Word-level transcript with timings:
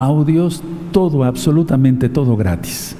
audios, 0.00 0.62
todo, 0.92 1.24
absolutamente 1.24 2.08
todo 2.08 2.36
gratis. 2.36 2.94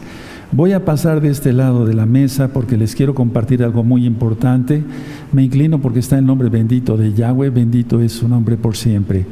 Voy 0.51 0.73
a 0.73 0.85
pasar 0.85 1.21
de 1.21 1.29
este 1.29 1.53
lado 1.53 1.87
de 1.87 1.95
la 1.95 2.07
mesa 2.07 2.49
porque 2.49 2.77
les 2.77 2.97
quiero 2.97 3.15
compartir 3.15 3.63
algo 3.63 3.85
muy 3.85 4.05
importante. 4.05 4.83
Me 5.31 5.45
inclino 5.45 5.79
porque 5.79 6.01
está 6.01 6.19
el 6.19 6.27
nombre 6.27 6.49
bendito 6.49 6.97
de 6.97 7.15
Yahweh, 7.15 7.51
bendito 7.51 8.01
es 8.01 8.15
su 8.15 8.27
nombre 8.27 8.57
por 8.57 8.77
siempre. 8.77 9.27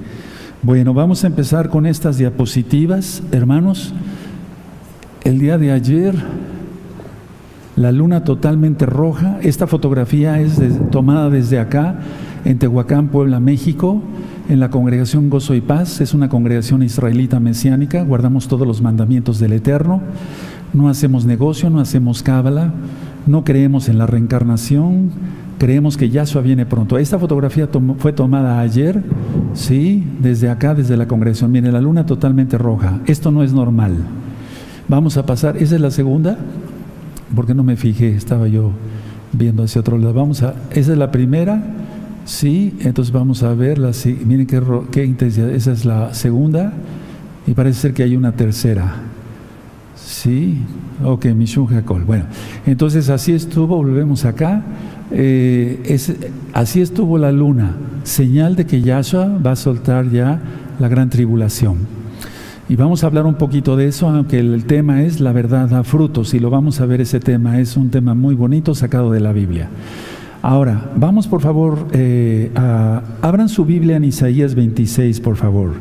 Bueno, 0.62 0.94
vamos 0.94 1.24
a 1.24 1.26
empezar 1.26 1.68
con 1.68 1.86
estas 1.86 2.18
diapositivas, 2.18 3.24
hermanos. 3.32 3.92
El 5.24 5.40
día 5.40 5.58
de 5.58 5.72
ayer, 5.72 6.14
la 7.74 7.90
luna 7.90 8.22
totalmente 8.22 8.86
roja. 8.86 9.40
Esta 9.42 9.66
fotografía 9.66 10.40
es 10.40 10.60
tomada 10.92 11.30
desde 11.30 11.58
acá, 11.58 11.98
en 12.46 12.58
Tehuacán, 12.58 13.08
Puebla, 13.08 13.40
México 13.40 14.00
en 14.48 14.60
la 14.60 14.70
congregación 14.70 15.28
Gozo 15.28 15.54
y 15.54 15.60
Paz, 15.60 16.00
es 16.00 16.14
una 16.14 16.28
congregación 16.28 16.84
israelita 16.84 17.40
mesiánica, 17.40 18.04
guardamos 18.04 18.46
todos 18.46 18.66
los 18.66 18.80
mandamientos 18.80 19.40
del 19.40 19.52
Eterno, 19.52 20.00
no 20.72 20.88
hacemos 20.88 21.26
negocio, 21.26 21.70
no 21.70 21.80
hacemos 21.80 22.22
cábala, 22.22 22.72
no 23.26 23.42
creemos 23.42 23.88
en 23.88 23.98
la 23.98 24.06
reencarnación, 24.06 25.10
creemos 25.58 25.96
que 25.96 26.08
Yahshua 26.08 26.42
viene 26.42 26.66
pronto. 26.66 26.98
Esta 26.98 27.18
fotografía 27.18 27.68
fue 27.98 28.12
tomada 28.12 28.60
ayer, 28.60 29.02
sí, 29.54 30.06
desde 30.20 30.48
acá, 30.48 30.76
desde 30.76 30.96
la 30.96 31.08
congregación. 31.08 31.50
Miren, 31.50 31.72
la 31.72 31.80
luna 31.80 32.06
totalmente 32.06 32.56
roja. 32.56 33.00
Esto 33.06 33.32
no 33.32 33.42
es 33.42 33.52
normal. 33.52 33.96
Vamos 34.86 35.16
a 35.16 35.26
pasar, 35.26 35.56
esa 35.56 35.74
es 35.74 35.80
la 35.80 35.90
segunda, 35.90 36.38
porque 37.34 37.54
no 37.54 37.64
me 37.64 37.74
fijé, 37.74 38.14
estaba 38.14 38.46
yo 38.46 38.70
viendo 39.32 39.64
hacia 39.64 39.80
otro 39.80 39.98
lado. 39.98 40.14
Vamos 40.14 40.44
a, 40.44 40.54
esa 40.70 40.92
es 40.92 40.98
la 40.98 41.10
primera. 41.10 41.75
Sí, 42.26 42.74
entonces 42.80 43.12
vamos 43.12 43.44
a 43.44 43.54
ver, 43.54 43.78
la, 43.78 43.92
miren 44.26 44.46
qué, 44.48 44.60
qué, 44.90 45.04
intensidad, 45.04 45.48
esa 45.48 45.70
es 45.70 45.84
la 45.84 46.12
segunda 46.12 46.72
y 47.46 47.52
parece 47.52 47.82
ser 47.82 47.94
que 47.94 48.02
hay 48.02 48.16
una 48.16 48.32
tercera. 48.32 48.96
Sí, 49.94 50.58
ok, 51.04 51.26
Mishun 51.26 51.72
Hakol. 51.72 52.02
Bueno, 52.02 52.24
entonces 52.66 53.10
así 53.10 53.30
estuvo, 53.30 53.76
volvemos 53.76 54.24
acá, 54.24 54.64
eh, 55.12 55.98
así 56.52 56.80
estuvo 56.80 57.16
la 57.16 57.30
luna, 57.30 57.76
señal 58.02 58.56
de 58.56 58.66
que 58.66 58.82
Yahshua 58.82 59.38
va 59.38 59.52
a 59.52 59.56
soltar 59.56 60.10
ya 60.10 60.40
la 60.80 60.88
gran 60.88 61.10
tribulación. 61.10 61.76
Y 62.68 62.74
vamos 62.74 63.04
a 63.04 63.06
hablar 63.06 63.26
un 63.26 63.36
poquito 63.36 63.76
de 63.76 63.86
eso, 63.86 64.08
aunque 64.08 64.40
el 64.40 64.64
tema 64.64 65.04
es 65.04 65.20
la 65.20 65.30
verdad 65.30 65.68
da 65.68 65.84
frutos, 65.84 66.34
y 66.34 66.40
lo 66.40 66.50
vamos 66.50 66.80
a 66.80 66.86
ver 66.86 67.00
ese 67.00 67.20
tema, 67.20 67.60
es 67.60 67.76
un 67.76 67.90
tema 67.90 68.14
muy 68.14 68.34
bonito 68.34 68.74
sacado 68.74 69.12
de 69.12 69.20
la 69.20 69.32
Biblia. 69.32 69.68
Ahora, 70.48 70.92
vamos 70.94 71.26
por 71.26 71.40
favor, 71.40 71.88
eh, 71.90 72.52
a, 72.54 73.02
abran 73.20 73.48
su 73.48 73.64
Biblia 73.64 73.96
en 73.96 74.04
Isaías 74.04 74.54
26, 74.54 75.18
por 75.18 75.34
favor. 75.34 75.72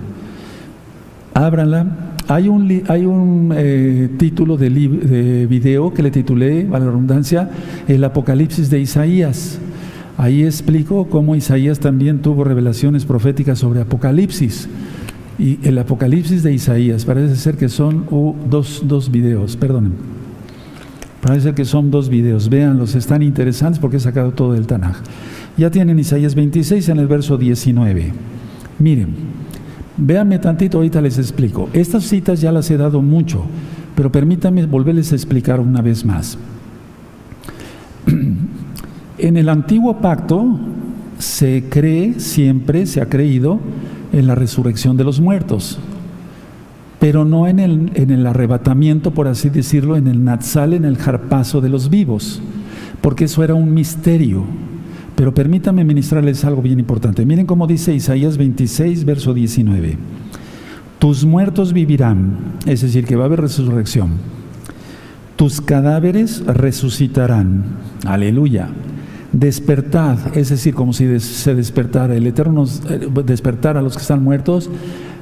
Ábranla. 1.35 2.15
Hay 2.27 2.47
un, 2.47 2.81
hay 2.87 3.05
un 3.05 3.53
eh, 3.55 4.09
título 4.17 4.57
de, 4.57 4.71
de, 4.71 5.45
video 5.45 5.93
que 5.93 6.01
le 6.01 6.09
titulé, 6.09 6.67
a 6.73 6.79
la 6.79 6.85
redundancia, 6.85 7.51
El 7.87 8.03
Apocalipsis 8.03 8.71
de 8.71 8.79
Isaías. 8.79 9.59
Ahí 10.17 10.41
explico 10.41 11.09
cómo 11.11 11.35
Isaías 11.35 11.79
también 11.79 12.23
tuvo 12.23 12.43
revelaciones 12.43 13.05
proféticas 13.05 13.59
sobre 13.59 13.81
Apocalipsis. 13.81 14.67
Y 15.37 15.59
el 15.61 15.77
Apocalipsis 15.77 16.41
de 16.41 16.53
Isaías, 16.53 17.05
parece 17.05 17.35
ser 17.35 17.55
que 17.55 17.69
son 17.69 18.07
dos, 18.49 18.81
dos 18.87 19.11
videos, 19.11 19.57
perdonen. 19.57 20.14
Parece 21.25 21.55
que 21.55 21.65
son 21.65 21.89
dos 21.89 22.07
videos. 22.07 22.49
Véanlos, 22.49 22.93
están 22.93 23.23
interesantes 23.23 23.79
porque 23.79 23.97
he 23.97 23.99
sacado 23.99 24.31
todo 24.31 24.53
del 24.53 24.67
Tanaj. 24.67 24.97
Ya 25.57 25.71
tienen 25.71 25.97
Isaías 25.97 26.35
26 26.35 26.87
en 26.89 26.99
el 26.99 27.07
verso 27.07 27.35
19. 27.35 28.13
Miren, 28.77 29.07
véanme 29.97 30.37
tantito, 30.37 30.77
ahorita 30.77 31.01
les 31.01 31.17
explico. 31.17 31.67
Estas 31.73 32.03
citas 32.03 32.41
ya 32.41 32.51
las 32.51 32.69
he 32.69 32.77
dado 32.77 33.01
mucho, 33.01 33.43
pero 33.95 34.11
permítanme 34.11 34.67
volverles 34.67 35.13
a 35.13 35.15
explicar 35.15 35.59
una 35.59 35.81
vez 35.81 36.05
más. 36.05 36.37
En 39.17 39.37
el 39.37 39.47
antiguo 39.49 40.01
pacto 40.01 40.59
se 41.17 41.63
cree, 41.69 42.19
siempre 42.19 42.85
se 42.85 43.01
ha 43.01 43.07
creído, 43.07 43.59
en 44.11 44.27
la 44.27 44.35
resurrección 44.35 44.95
de 44.97 45.05
los 45.05 45.21
muertos 45.21 45.79
pero 47.05 47.23
no 47.23 47.47
en 47.47 47.59
el, 47.59 47.91
en 47.93 48.09
el 48.09 48.25
arrebatamiento, 48.25 49.11
por 49.11 49.27
así 49.27 49.51
decirlo, 49.51 49.95
en 49.95 50.07
el 50.07 50.23
natsal, 50.23 50.73
en 50.73 50.85
el 50.85 50.97
jarpazo 50.97 51.61
de 51.61 51.69
los 51.69 51.91
vivos, 51.91 52.41
porque 53.01 53.25
eso 53.25 53.43
era 53.43 53.53
un 53.53 53.75
misterio. 53.75 54.43
Pero 55.15 55.31
permítanme 55.31 55.83
ministrarles 55.83 56.43
algo 56.45 56.63
bien 56.63 56.79
importante. 56.79 57.23
Miren 57.23 57.45
cómo 57.45 57.67
dice 57.67 57.93
Isaías 57.93 58.37
26, 58.37 59.05
verso 59.05 59.35
19. 59.35 59.99
Tus 60.97 61.25
muertos 61.25 61.73
vivirán, 61.73 62.39
es 62.65 62.81
decir, 62.81 63.05
que 63.05 63.15
va 63.15 63.25
a 63.25 63.27
haber 63.27 63.41
resurrección. 63.41 64.13
Tus 65.35 65.61
cadáveres 65.61 66.43
resucitarán. 66.47 67.65
Aleluya. 68.07 68.69
Despertad, 69.31 70.35
es 70.35 70.49
decir, 70.49 70.73
como 70.73 70.91
si 70.91 71.19
se 71.19 71.53
despertara, 71.53 72.15
el 72.15 72.25
Eterno 72.25 72.61
nos 72.61 72.81
eh, 72.89 73.07
despertara 73.23 73.81
a 73.81 73.83
los 73.83 73.95
que 73.95 74.01
están 74.01 74.23
muertos 74.23 74.71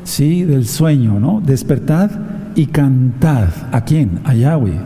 ¿sí? 0.03 0.44
del 0.44 0.66
sueño, 0.66 1.19
¿no? 1.19 1.41
Despertad 1.46 2.12
y 2.56 2.68
cantad. 2.68 3.50
¿A 3.72 3.84
quién? 3.84 4.19
A 4.24 4.34
Yahweh. 4.34 4.80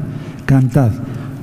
Cantad. 0.45 0.91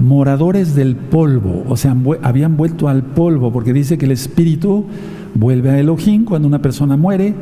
Moradores 0.01 0.75
del 0.75 0.97
polvo, 0.97 1.65
o 1.69 1.77
sea, 1.77 1.97
habían 2.23 2.57
vuelto 2.57 2.89
al 2.89 3.03
polvo, 3.03 3.53
porque 3.53 3.73
dice 3.73 3.97
que 3.97 4.07
el 4.07 4.11
espíritu 4.11 4.87
vuelve 5.35 5.71
a 5.71 5.79
Elohim 5.79 6.25
cuando 6.25 6.49
una 6.49 6.61
persona 6.61 6.97
muere, 6.97 7.35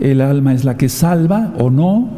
el 0.00 0.20
alma 0.20 0.52
es 0.52 0.64
la 0.64 0.76
que 0.76 0.88
salva 0.88 1.54
o 1.58 1.70
no, 1.70 2.08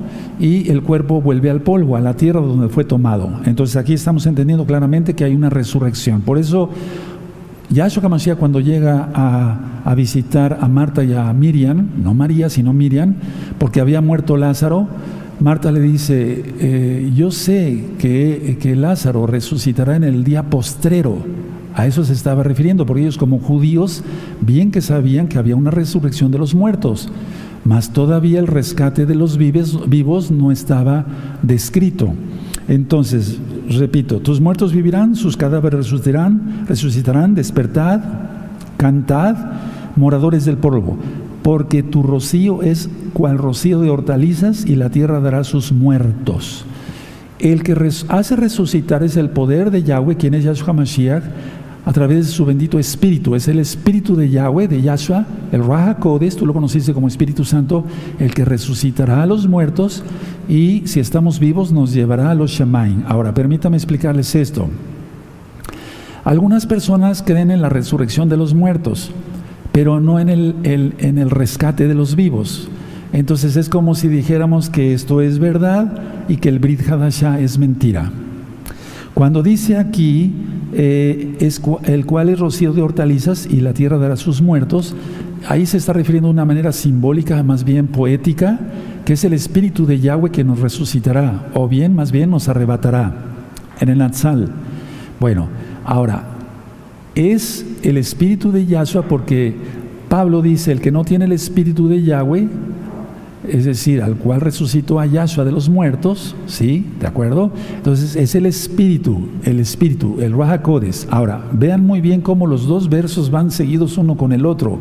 y 0.41 0.71
el 0.71 0.83
cuerpo 0.83 1.21
vuelve 1.21 1.51
al 1.51 1.61
polvo, 1.61 1.97
a 1.97 2.01
la 2.01 2.15
tierra 2.17 2.41
donde 2.41 2.69
fue 2.69 2.85
tomado. 2.85 3.31
Entonces 3.45 3.77
aquí 3.77 3.93
estamos 3.93 4.27
entendiendo 4.27 4.65
claramente 4.65 5.15
que 5.15 5.25
hay 5.25 5.35
una 5.35 5.51
resurrección. 5.51 6.23
Por 6.23 6.39
eso 6.39 6.71
Yahshua 7.71 8.03
HaMashiach 8.05 8.39
cuando 8.39 8.61
llega 8.61 9.11
a, 9.15 9.95
visitar 9.95 10.59
a 10.61 10.69
Marta 10.69 11.05
y 11.05 11.13
a 11.13 11.33
Miriam, 11.33 11.89
no 12.03 12.15
María, 12.15 12.49
sino 12.49 12.73
Miriam, 12.73 13.15
porque 13.59 13.81
había 13.81 14.01
muerto 14.01 14.37
Lázaro, 14.37 14.89
Marta 15.41 15.73
le 15.73 15.81
dice, 15.81 16.45
eh, 16.61 17.13
yo 17.15 17.31
sé 17.31 17.85
que, 17.99 18.59
que 18.61 18.77
Lázaro 18.77 19.27
resucitará 19.27 19.97
en 19.97 20.05
el 20.05 20.25
día 20.25 20.45
postrero. 20.45 21.19
A 21.75 21.87
eso 21.87 22.05
se 22.05 22.13
estaba 22.13 22.45
refiriendo, 22.45 22.87
porque 22.87 23.03
ellos 23.03 23.19
como 23.19 23.41
judíos 23.41 24.05
bien 24.41 24.71
que 24.71 24.81
sabían 24.81 25.27
que 25.27 25.39
había 25.39 25.57
una 25.57 25.73
resurrección 25.73 26.31
de 26.31 26.39
los 26.39 26.55
muertos, 26.55 27.09
mas 27.65 27.93
todavía 27.93 28.39
el 28.39 28.47
rescate 28.47 29.07
de 29.07 29.17
los 29.17 29.39
vivos 29.39 30.31
no 30.31 30.53
estaba 30.53 31.07
descrito. 31.43 32.15
Entonces, 32.69 33.39
repito, 33.69 34.21
tus 34.21 34.41
muertos 34.41 34.73
vivirán, 34.73 35.17
sus 35.17 35.37
cadáveres 35.37 35.81
resucitarán, 35.81 36.65
resucitarán, 36.67 37.35
despertad, 37.35 38.01
cantad, 38.77 39.37
moradores 39.97 40.45
del 40.45 40.57
polvo, 40.57 40.97
porque 41.43 41.83
tu 41.83 42.03
rocío 42.03 42.63
es 42.63 42.89
cual 43.13 43.39
rocío 43.39 43.81
de 43.81 43.91
hortalizas 43.91 44.65
y 44.67 44.77
la 44.77 44.91
tierra 44.91 45.21
dará 45.21 45.45
sus 45.45 45.73
muertos. 45.73 46.65
El 47.39 47.63
que 47.63 47.77
hace 48.09 48.37
resucitar 48.37 49.03
es 49.03 49.17
el 49.17 49.31
poder 49.31 49.71
de 49.71 49.83
Yahweh, 49.83 50.17
quien 50.17 50.35
es 50.35 50.45
Yahshua 50.45 50.73
Mashiach, 50.73 51.25
a 51.87 51.93
través 51.93 52.27
de 52.27 52.33
su 52.33 52.45
bendito 52.45 52.79
Espíritu. 52.79 53.35
Es 53.35 53.49
el 53.49 53.59
Espíritu 53.59 54.17
de 54.17 54.31
Yahweh, 54.31 54.69
de 54.69 54.81
Yahshua, 54.81 55.27
el 55.53 55.65
Raja 55.65 55.97
Kodes, 55.97 56.37
tú 56.37 56.47
lo 56.47 56.55
conociste 56.55 56.95
como 56.95 57.09
Espíritu 57.09 57.45
Santo, 57.45 57.85
el 58.19 58.33
que 58.33 58.45
resucitará 58.45 59.23
a 59.23 59.27
los 59.27 59.47
muertos 59.47 60.03
y 60.49 60.83
si 60.87 61.01
estamos 61.01 61.39
vivos 61.39 61.73
nos 61.73 61.93
llevará 61.93 62.31
a 62.31 62.35
los 62.35 62.51
Shamaim. 62.51 63.05
Ahora, 63.07 63.35
permítame 63.35 63.77
explicarles 63.77 64.35
esto. 64.35 64.69
Algunas 66.25 66.65
personas 66.65 67.23
creen 67.23 67.51
en 67.51 67.61
la 67.61 67.69
resurrección 67.69 68.31
de 68.31 68.39
los 68.39 68.55
muertos, 68.55 69.11
pero 69.73 70.01
no 70.01 70.19
en 70.19 70.31
el, 70.31 71.31
rescate 71.31 71.87
de 71.87 71.95
los 71.95 72.17
vivos. 72.17 72.69
Entonces 73.13 73.57
es 73.57 73.69
como 73.69 73.95
si 73.95 74.09
dijéramos 74.09 74.71
que 74.71 74.95
esto 74.95 75.21
es 75.21 75.39
verdad 75.39 76.03
y 76.29 76.39
que 76.39 76.49
el 76.49 76.61
Brit 76.61 76.89
Hadashah 76.89 77.41
es 77.41 77.59
mentira. 77.59 78.11
Cuando 79.13 79.43
dice 79.43 79.77
aquí 79.77 80.33
eh, 80.77 81.37
es 81.41 81.63
el 81.85 82.05
cual 82.05 82.29
es 82.29 82.39
rocío 82.39 82.73
de 82.73 82.83
hortalizas 82.83 83.47
y 83.47 83.61
la 83.61 83.73
tierra 83.73 83.99
dará 83.99 84.17
sus 84.17 84.43
muertos. 84.43 84.95
Ahí 85.49 85.67
se 85.67 85.77
está 85.77 85.93
refiriendo 85.93 86.29
de 86.29 86.35
una 86.35 86.45
manera 86.45 86.73
simbólica, 86.73 87.43
más 87.43 87.65
bien 87.65 87.87
poética, 87.87 88.59
que 89.05 89.13
es 89.13 89.25
el 89.25 89.33
espíritu 89.35 89.87
de 89.87 90.01
Yahweh 90.01 90.31
que 90.31 90.45
nos 90.45 90.61
resucitará, 90.61 91.51
o 91.55 91.69
bien, 91.69 91.95
más 91.95 92.11
bien, 92.11 92.31
nos 92.31 92.49
arrebatará 92.49 93.15
en 93.81 93.89
el 93.89 93.99
Natsal. 93.99 94.51
Bueno, 95.21 95.49
ahora, 95.85 96.25
es 97.15 97.65
el 97.83 97.97
espíritu 97.97 98.51
de 98.51 98.67
Yahshua 98.67 99.03
porque 99.03 99.55
Pablo 100.09 100.43
dice, 100.43 100.73
el 100.73 100.81
que 100.81 100.91
no 100.91 101.05
tiene 101.05 101.27
el 101.27 101.33
espíritu 101.33 101.89
de 101.89 102.03
Yahweh, 102.03 102.49
es 103.49 103.65
decir, 103.65 104.03
al 104.03 104.17
cual 104.17 104.41
resucitó 104.41 105.01
a 105.01 105.07
Yahshua 105.07 105.45
de 105.45 105.53
los 105.53 105.69
muertos, 105.69 106.35
¿sí? 106.47 106.87
¿De 107.01 107.07
acuerdo? 107.07 107.53
Entonces 107.77 108.17
es 108.17 108.35
el 108.35 108.47
espíritu, 108.47 109.29
el 109.45 109.61
espíritu, 109.61 110.21
el 110.21 110.33
Rahakodes. 110.33 111.07
Ahora, 111.11 111.45
vean 111.53 111.85
muy 111.85 112.01
bien 112.01 112.21
cómo 112.21 112.47
los 112.47 112.67
dos 112.67 112.89
versos 112.89 113.31
van 113.31 113.51
seguidos 113.51 113.99
uno 113.99 114.17
con 114.17 114.33
el 114.33 114.47
otro. 114.47 114.79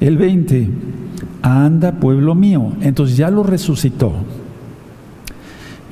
El 0.00 0.16
20, 0.16 0.68
anda 1.42 1.92
pueblo 1.92 2.34
mío, 2.34 2.72
entonces 2.80 3.16
ya 3.16 3.30
lo 3.30 3.42
resucitó, 3.42 4.12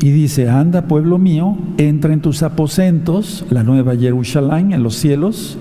Y 0.00 0.11
dice, 0.11 0.49
anda 0.49 0.82
pueblo 0.87 1.19
mío, 1.19 1.58
entra 1.76 2.12
en 2.12 2.20
tus 2.20 2.44
aposentos, 2.44 3.44
la 3.50 3.64
nueva 3.64 3.96
Jerusalén 3.96 4.73
en 4.73 4.84
los 4.84 4.94
cielos, 4.94 5.58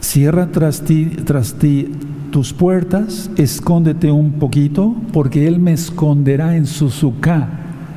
cierra 0.00 0.52
tras 0.52 0.82
ti, 0.82 1.06
tras 1.24 1.54
ti 1.54 1.88
tus 2.32 2.52
puertas, 2.52 3.30
escóndete 3.36 4.10
un 4.10 4.32
poquito, 4.32 4.96
porque 5.12 5.46
Él 5.46 5.60
me 5.60 5.72
esconderá 5.72 6.56
en 6.56 6.66
su 6.66 6.90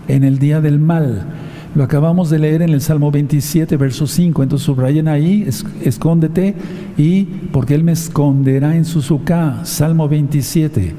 en 0.07 0.23
el 0.23 0.37
día 0.37 0.61
del 0.61 0.77
mal. 0.77 1.25
Lo 1.73 1.83
acabamos 1.83 2.29
de 2.29 2.37
leer 2.37 2.61
en 2.61 2.69
el 2.69 2.81
Salmo 2.81 3.11
27, 3.11 3.77
verso 3.77 4.05
5. 4.05 4.43
Entonces 4.43 4.65
subrayen 4.65 5.07
ahí, 5.07 5.47
escóndete, 5.83 6.53
y 6.97 7.23
porque 7.23 7.75
Él 7.75 7.83
me 7.83 7.93
esconderá 7.93 8.75
en 8.75 8.85
su 8.85 9.01
Salmo 9.63 10.07
27. 10.07 10.93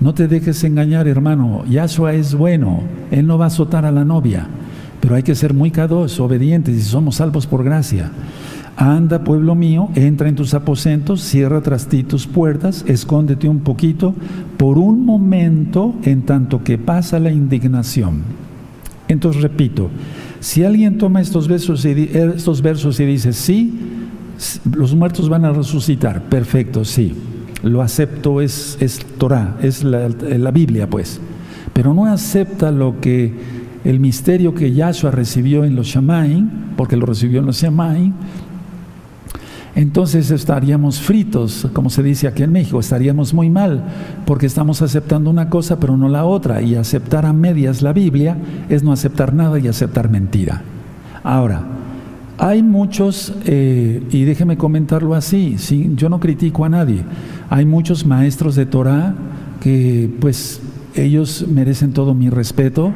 No 0.00 0.12
te 0.12 0.28
dejes 0.28 0.62
engañar, 0.62 1.08
hermano. 1.08 1.64
Yahshua 1.66 2.12
es 2.12 2.34
bueno. 2.34 2.82
Él 3.10 3.26
no 3.26 3.38
va 3.38 3.46
a 3.46 3.48
azotar 3.48 3.86
a 3.86 3.92
la 3.92 4.04
novia. 4.04 4.46
Pero 5.00 5.14
hay 5.16 5.22
que 5.22 5.34
ser 5.34 5.54
muy 5.54 5.70
cados, 5.70 6.20
obedientes, 6.20 6.76
y 6.76 6.82
somos 6.82 7.16
salvos 7.16 7.46
por 7.46 7.64
gracia. 7.64 8.10
Anda, 8.76 9.22
pueblo 9.22 9.54
mío, 9.54 9.88
entra 9.94 10.28
en 10.28 10.34
tus 10.34 10.54
aposentos, 10.54 11.22
cierra 11.22 11.60
tras 11.60 11.86
ti 11.86 12.02
tus 12.02 12.26
puertas, 12.26 12.84
escóndete 12.88 13.48
un 13.48 13.60
poquito, 13.60 14.14
por 14.56 14.78
un 14.78 15.04
momento, 15.04 15.94
en 16.02 16.22
tanto 16.22 16.64
que 16.64 16.78
pasa 16.78 17.18
la 17.18 17.30
indignación. 17.30 18.22
Entonces 19.06 19.42
repito, 19.42 19.90
si 20.40 20.64
alguien 20.64 20.98
toma 20.98 21.20
estos 21.20 21.46
versos 21.46 21.84
y, 21.84 22.10
estos 22.12 22.62
versos 22.62 22.98
y 22.98 23.04
dice, 23.04 23.32
sí, 23.32 23.78
los 24.74 24.94
muertos 24.94 25.28
van 25.28 25.44
a 25.44 25.52
resucitar, 25.52 26.22
perfecto, 26.22 26.84
sí 26.84 27.14
lo 27.64 27.80
acepto, 27.80 28.40
es, 28.40 28.76
es 28.80 28.98
Torah, 29.18 29.56
es 29.62 29.82
la, 29.82 30.50
Biblia, 30.50 30.88
pues. 30.88 31.20
Pero 31.72 31.94
no 31.94 32.04
acepta 32.06 32.70
lo 32.70 33.00
que 33.00 33.32
el 33.84 34.00
misterio 34.00 34.54
que 34.54 34.72
Yahshua 34.72 35.10
recibió 35.10 35.64
en 35.64 35.74
los 35.74 35.86
Shamaim, 35.86 36.48
porque 36.76 36.96
lo 36.96 37.06
recibió 37.06 37.40
en 37.40 37.46
los 37.46 37.60
Shamaim, 37.60 38.12
entonces 39.76 40.30
estaríamos 40.30 41.00
fritos, 41.00 41.68
como 41.72 41.90
se 41.90 42.02
dice 42.02 42.28
aquí 42.28 42.44
en 42.44 42.52
México, 42.52 42.78
estaríamos 42.78 43.34
muy 43.34 43.50
mal, 43.50 43.82
porque 44.24 44.46
estamos 44.46 44.82
aceptando 44.82 45.30
una 45.30 45.48
cosa 45.48 45.80
pero 45.80 45.96
no 45.96 46.08
la 46.08 46.24
otra, 46.24 46.62
y 46.62 46.76
aceptar 46.76 47.26
a 47.26 47.32
medias 47.32 47.82
la 47.82 47.92
Biblia 47.92 48.36
es 48.68 48.84
no 48.84 48.92
aceptar 48.92 49.34
nada 49.34 49.58
y 49.58 49.66
aceptar 49.66 50.08
mentira. 50.08 50.62
Ahora, 51.24 51.62
hay 52.38 52.62
muchos, 52.62 53.32
eh, 53.46 54.02
y 54.10 54.24
déjeme 54.24 54.56
comentarlo 54.56 55.14
así, 55.14 55.56
yo 55.96 56.08
no 56.08 56.20
critico 56.20 56.64
a 56.64 56.68
nadie, 56.68 57.02
hay 57.50 57.64
muchos 57.64 58.06
maestros 58.06 58.54
de 58.54 58.66
Torah 58.66 59.14
que 59.60 60.10
pues 60.20 60.60
ellos 60.94 61.46
merecen 61.48 61.92
todo 61.92 62.14
mi 62.14 62.30
respeto, 62.30 62.92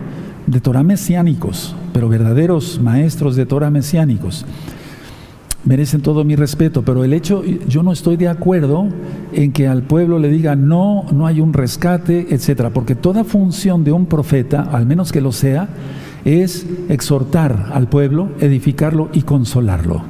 de 0.47 0.61
Torah 0.61 0.83
mesiánicos, 0.83 1.75
pero 1.93 2.09
verdaderos 2.09 2.81
maestros 2.81 3.37
de 3.37 3.47
Torah 3.47 3.71
mesiánicos. 3.71 4.47
Merecen 5.69 6.01
todo 6.01 6.25
mi 6.25 6.35
respeto, 6.35 6.81
pero 6.81 7.05
el 7.05 7.13
hecho, 7.13 7.45
yo 7.45 7.83
no 7.83 7.93
estoy 7.93 8.17
de 8.17 8.29
acuerdo 8.29 8.87
en 9.35 9.53
que 9.53 9.69
al 9.69 9.83
pueblo 9.83 10.19
le 10.19 10.31
diga 10.31 10.57
no, 10.57 11.05
no 11.13 11.27
hay 11.27 11.43
un 11.43 11.53
rescate, 11.53 12.29
etcétera, 12.31 12.71
porque 12.71 12.95
toda 12.95 13.23
función 13.23 13.85
de 13.85 13.93
un 13.93 14.07
profeta, 14.07 14.63
al 14.63 14.87
menos 14.87 15.13
que 15.13 15.21
lo 15.21 15.31
sea, 15.31 15.69
es 16.25 16.67
exhortar 16.89 17.67
al 17.75 17.87
pueblo, 17.87 18.31
edificarlo 18.41 19.11
y 19.13 19.21
consolarlo. 19.21 20.01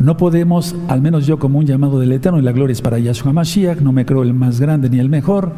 No 0.00 0.16
podemos, 0.16 0.74
al 0.88 1.00
menos 1.00 1.24
yo 1.24 1.38
como 1.38 1.60
un 1.60 1.66
llamado 1.66 2.00
del 2.00 2.10
Eterno, 2.10 2.40
y 2.40 2.42
la 2.42 2.50
gloria 2.50 2.72
es 2.72 2.82
para 2.82 2.98
Yahshua 2.98 3.32
Mashiach, 3.32 3.78
no 3.82 3.92
me 3.92 4.04
creo 4.04 4.24
el 4.24 4.34
más 4.34 4.58
grande 4.58 4.90
ni 4.90 4.98
el 4.98 5.08
mejor, 5.08 5.52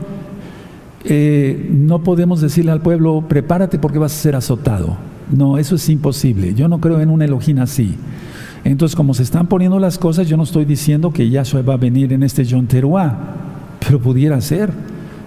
eh, 1.07 1.71
no 1.71 2.03
podemos 2.03 2.43
decirle 2.43 2.71
al 2.71 2.83
pueblo, 2.83 3.25
prepárate 3.27 3.79
porque 3.79 3.99
vas 3.99 4.13
a 4.13 4.21
ser 4.21 4.37
azotado. 4.37 4.95
No, 5.35 5.57
eso 5.57 5.77
es 5.77 5.89
imposible. 5.89 6.53
Yo 6.53 6.69
no 6.69 6.81
creo 6.81 7.01
en 7.01 7.09
un 7.09 7.23
Elohim 7.23 7.61
así. 7.61 7.97
Entonces, 8.65 8.95
como 8.95 9.13
se 9.15 9.25
están 9.25 9.49
poniendo 9.49 9.79
las 9.79 9.99
cosas, 9.99 10.29
yo 10.29 10.37
no 10.37 10.45
estoy 10.45 10.65
diciendo 10.65 11.13
que 11.13 11.29
Yahshua 11.29 11.63
va 11.63 11.75
a 11.75 11.79
venir 11.79 12.13
en 12.13 12.23
este 12.23 12.45
Yom 12.45 12.67
Teruah, 12.67 13.17
pero 13.81 13.99
pudiera 13.99 14.41
ser, 14.41 14.71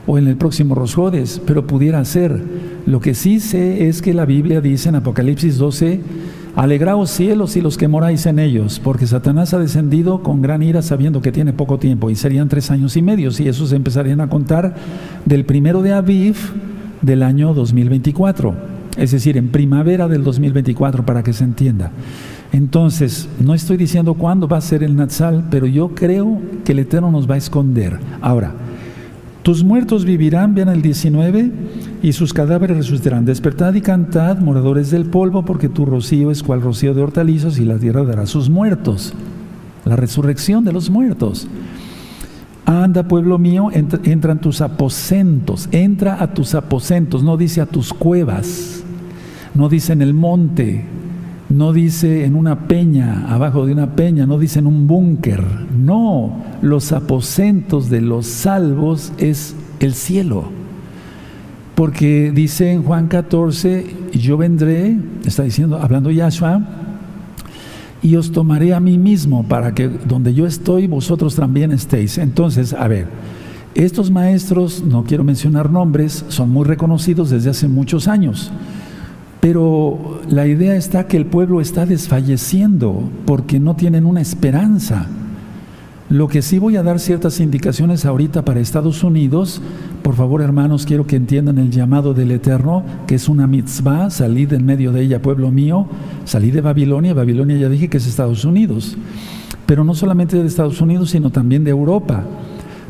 o 0.08 0.18
en 0.18 0.28
el 0.28 0.38
próximo 0.38 0.76
Rosjodes, 0.76 1.42
pero 1.46 1.68
pudiera 1.68 2.04
ser. 2.06 2.42
Lo 2.86 3.02
que 3.02 3.14
sí 3.14 3.40
sé 3.40 3.88
es 3.88 4.02
que 4.02 4.14
la 4.14 4.26
Biblia 4.26 4.62
dice 4.62 4.90
en 4.90 4.96
Apocalipsis 4.96 5.58
12, 5.58 6.00
alegraos 6.56 7.10
cielos 7.10 7.58
y 7.58 7.62
los 7.62 7.78
que 7.78 7.90
moráis 7.90 8.26
en 8.26 8.40
ellos, 8.40 8.80
porque 8.82 9.08
Satanás 9.08 9.54
ha 9.54 9.60
descendido 9.60 10.24
con 10.24 10.42
gran 10.42 10.64
ira 10.64 10.82
sabiendo 10.82 11.22
que 11.22 11.34
tiene 11.34 11.52
poco 11.52 11.78
tiempo, 11.78 12.10
y 12.10 12.16
serían 12.16 12.48
tres 12.48 12.72
años 12.72 12.96
y 12.96 13.02
medio, 13.02 13.30
y 13.38 13.48
esos 13.50 13.74
empezarían 13.74 14.22
a 14.22 14.30
contar 14.30 14.76
del 15.26 15.44
primero 15.44 15.82
de 15.82 15.92
Aviv 15.92 16.38
del 17.02 17.24
año 17.24 17.54
2024, 17.54 18.75
es 18.98 19.12
decir, 19.12 19.38
en 19.38 19.50
primavera 19.50 20.08
del 20.08 20.24
2024, 20.24 21.06
para 21.06 21.24
que 21.24 21.34
se 21.34 21.44
entienda. 21.44 21.92
Entonces, 22.52 23.28
no 23.40 23.54
estoy 23.54 23.78
diciendo 23.78 24.14
cuándo 24.14 24.48
va 24.48 24.58
a 24.58 24.62
ser 24.62 24.84
el 24.84 24.96
Natsal, 24.96 25.48
pero 25.50 25.66
yo 25.66 25.90
creo 25.90 26.40
que 26.64 26.72
el 26.72 26.80
Eterno 26.80 27.12
nos 27.12 27.30
va 27.30 27.36
a 27.36 27.40
esconder. 27.40 28.00
Ahora, 28.22 28.54
tus 29.44 29.64
muertos 29.64 30.06
vivirán, 30.06 30.56
vean 30.56 30.70
el 30.70 30.82
19, 30.82 31.52
y 32.02 32.14
sus 32.14 32.34
cadáveres 32.34 32.78
resucitarán. 32.78 33.26
Despertad 33.26 33.74
y 33.74 33.82
cantad, 33.82 34.38
moradores 34.40 34.92
del 34.92 35.06
polvo, 35.06 35.44
porque 35.44 35.70
tu 35.70 35.86
rocío 35.86 36.32
es 36.32 36.44
cual 36.44 36.62
rocío 36.62 36.94
de 36.94 37.02
hortalizos 37.02 37.60
y 37.60 37.66
la 37.66 37.78
tierra 37.78 38.04
dará 38.04 38.26
sus 38.26 38.50
muertos. 38.50 39.14
La 39.86 39.96
resurrección 39.96 40.64
de 40.66 40.72
los 40.72 40.90
muertos. 40.90 41.48
Anda, 42.66 43.08
pueblo 43.08 43.38
mío, 43.38 43.70
entra, 43.72 44.00
entra 44.04 44.32
en 44.32 44.40
tus 44.40 44.62
aposentos, 44.62 45.70
entra 45.72 46.22
a 46.22 46.34
tus 46.34 46.56
aposentos, 46.56 47.24
no 47.24 47.38
dice 47.38 47.62
a 47.62 47.68
tus 47.68 47.94
cuevas, 47.94 48.75
no 49.56 49.70
dice 49.70 49.94
en 49.94 50.02
el 50.02 50.14
monte, 50.14 50.84
no 51.50 51.74
dice 51.74 52.26
en 52.26 52.36
una 52.36 52.68
peña, 52.68 53.26
abajo 53.30 53.66
de 53.66 53.74
una 53.74 53.96
peña, 53.96 54.26
no 54.26 54.38
dice 54.38 54.60
en 54.60 54.68
un 54.68 54.88
búnker. 54.88 55.44
No, 55.78 56.44
los 56.62 56.92
aposentos 56.92 57.90
de 57.90 58.02
los 58.02 58.26
salvos 58.26 59.14
es 59.18 59.56
el 59.80 59.94
cielo. 59.94 60.46
Porque 61.76 62.32
dice 62.34 62.72
en 62.72 62.84
Juan 62.84 63.08
14, 63.08 63.86
yo 64.14 64.38
vendré, 64.38 64.98
está 65.26 65.44
diciendo, 65.44 65.78
hablando 65.82 66.10
Yahshua, 66.10 66.62
y 68.02 68.16
os 68.16 68.32
tomaré 68.32 68.74
a 68.74 68.80
mí 68.80 68.98
mismo 68.98 69.44
para 69.48 69.74
que 69.74 69.88
donde 69.88 70.34
yo 70.34 70.46
estoy, 70.46 70.88
vosotros 70.88 71.36
también 71.36 71.72
estéis. 71.72 72.18
Entonces, 72.18 72.74
a 72.74 72.88
ver, 72.88 73.08
estos 73.74 74.10
maestros, 74.10 74.84
no 74.84 75.04
quiero 75.04 75.24
mencionar 75.24 75.70
nombres, 75.70 76.24
son 76.30 76.50
muy 76.50 76.66
reconocidos 76.66 77.30
desde 77.30 77.50
hace 77.50 77.68
muchos 77.68 78.08
años. 78.08 78.52
Pero 79.46 80.22
la 80.28 80.48
idea 80.48 80.76
está 80.76 81.06
que 81.06 81.18
el 81.18 81.28
pueblo 81.28 81.62
está 81.62 81.86
desfalleciendo 81.86 83.12
porque 83.28 83.60
no 83.60 83.76
tienen 83.76 84.08
una 84.08 84.20
esperanza. 84.20 85.06
Lo 86.10 86.28
que 86.28 86.42
sí 86.42 86.58
voy 86.58 86.78
a 86.78 86.82
dar 86.82 87.00
ciertas 87.00 87.40
indicaciones 87.40 88.06
ahorita 88.06 88.44
para 88.44 88.60
Estados 88.60 89.04
Unidos, 89.04 89.62
por 90.02 90.16
favor 90.16 90.42
hermanos, 90.42 90.88
quiero 90.88 91.06
que 91.06 91.16
entiendan 91.16 91.60
el 91.60 91.70
llamado 91.70 92.16
del 92.16 92.32
Eterno, 92.32 92.84
que 93.06 93.14
es 93.14 93.30
una 93.30 93.46
mitzvah, 93.46 94.10
salid 94.10 94.52
en 94.52 94.66
medio 94.66 94.92
de 94.92 95.04
ella, 95.04 95.22
pueblo 95.22 95.52
mío, 95.52 95.86
salí 96.24 96.50
de 96.50 96.62
Babilonia, 96.62 97.14
Babilonia 97.14 97.56
ya 97.56 97.70
dije 97.70 97.88
que 97.88 97.98
es 97.98 98.08
Estados 98.08 98.46
Unidos, 98.46 98.98
pero 99.68 99.84
no 99.84 99.94
solamente 99.94 100.38
de 100.38 100.48
Estados 100.48 100.82
Unidos, 100.82 101.12
sino 101.12 101.30
también 101.30 101.64
de 101.64 101.70
Europa, 101.70 102.24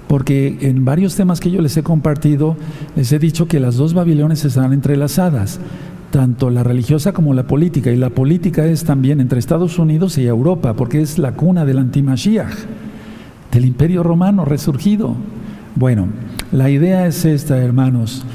porque 0.07 0.57
en 0.61 0.85
varios 0.85 1.17
temas 1.17 1.41
que 1.41 1.51
yo 1.51 1.61
les 1.61 1.75
he 1.75 1.83
compartido, 1.83 2.55
les 2.95 3.11
he 3.11 3.19
dicho 3.19 3.45
que 3.45 3.59
las 3.59 3.75
dos 3.75 3.93
Babilonias 3.93 4.45
están 4.45 4.71
entrelazadas 4.71 5.59
tanto 6.11 6.49
la 6.49 6.63
religiosa 6.63 7.11
como 7.13 7.33
la 7.33 7.47
política, 7.47 7.91
y 7.91 7.97
la 7.97 8.09
política 8.09 8.65
es 8.65 8.83
también 8.83 9.19
entre 9.19 9.39
Estados 9.39 9.79
Unidos 9.79 10.17
y 10.17 10.25
Europa, 10.25 10.73
porque 10.73 11.01
es 11.01 11.17
la 11.17 11.33
cuna 11.33 11.65
del 11.65 11.79
antimashiach, 11.79 12.53
del 13.51 13.65
imperio 13.65 14.03
romano 14.03 14.45
resurgido. 14.45 15.15
Bueno, 15.75 16.07
la 16.51 16.69
idea 16.69 17.05
es 17.05 17.25
esta, 17.25 17.57
hermanos, 17.57 18.25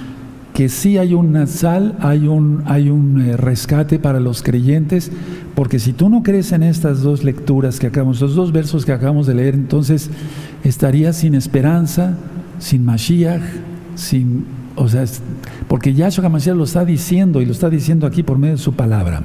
que 0.53 0.69
sí 0.69 0.99
hay 0.99 1.15
un 1.15 1.33
nazal, 1.33 1.97
hay 2.01 2.29
un, 2.29 2.63
hay 2.67 2.91
un 2.91 3.21
eh, 3.21 3.37
rescate 3.37 3.99
para 3.99 4.21
los 4.21 4.43
creyentes, 4.43 5.11
porque 5.55 5.79
si 5.79 5.93
tú 5.93 6.11
no 6.11 6.23
crees 6.23 6.53
en 6.53 6.63
estas 6.63 7.03
dos 7.03 7.25
lecturas 7.25 7.79
que 7.79 7.87
acabamos, 7.87 8.21
los 8.21 8.35
dos 8.35 8.53
versos 8.53 8.85
que 8.85 8.93
acabamos 8.93 9.27
de 9.27 9.35
leer, 9.35 9.55
entonces 9.55 10.11
estarías 10.65 11.17
sin 11.17 11.35
esperanza, 11.35 12.15
sin 12.59 12.85
Mashiach, 12.85 13.43
sin 13.95 14.45
o 14.81 14.89
sea, 14.89 15.05
porque 15.69 15.93
Yahshua 15.93 16.25
HaMashiach 16.25 16.57
lo 16.57 16.65
está 16.65 16.87
diciendo 16.87 17.43
y 17.43 17.45
lo 17.45 17.53
está 17.53 17.69
diciendo 17.69 18.07
aquí 18.07 18.23
por 18.23 18.39
medio 18.39 18.55
de 18.55 18.63
su 18.63 18.73
palabra. 18.73 19.21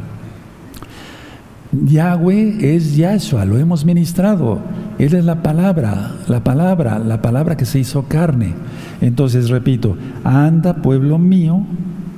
Yahweh 1.72 2.76
es 2.76 2.98
Yahshua, 2.98 3.46
lo 3.46 3.58
hemos 3.58 3.86
ministrado. 3.86 4.60
Él 5.00 5.14
es 5.14 5.24
la 5.24 5.42
palabra, 5.42 6.12
la 6.28 6.44
palabra, 6.44 7.00
la 7.00 7.22
palabra 7.22 7.56
que 7.56 7.66
se 7.66 7.80
hizo 7.80 8.04
carne. 8.04 8.54
Entonces, 9.00 9.50
repito, 9.50 9.96
anda 10.26 10.82
pueblo 10.82 11.18
mío, 11.20 11.66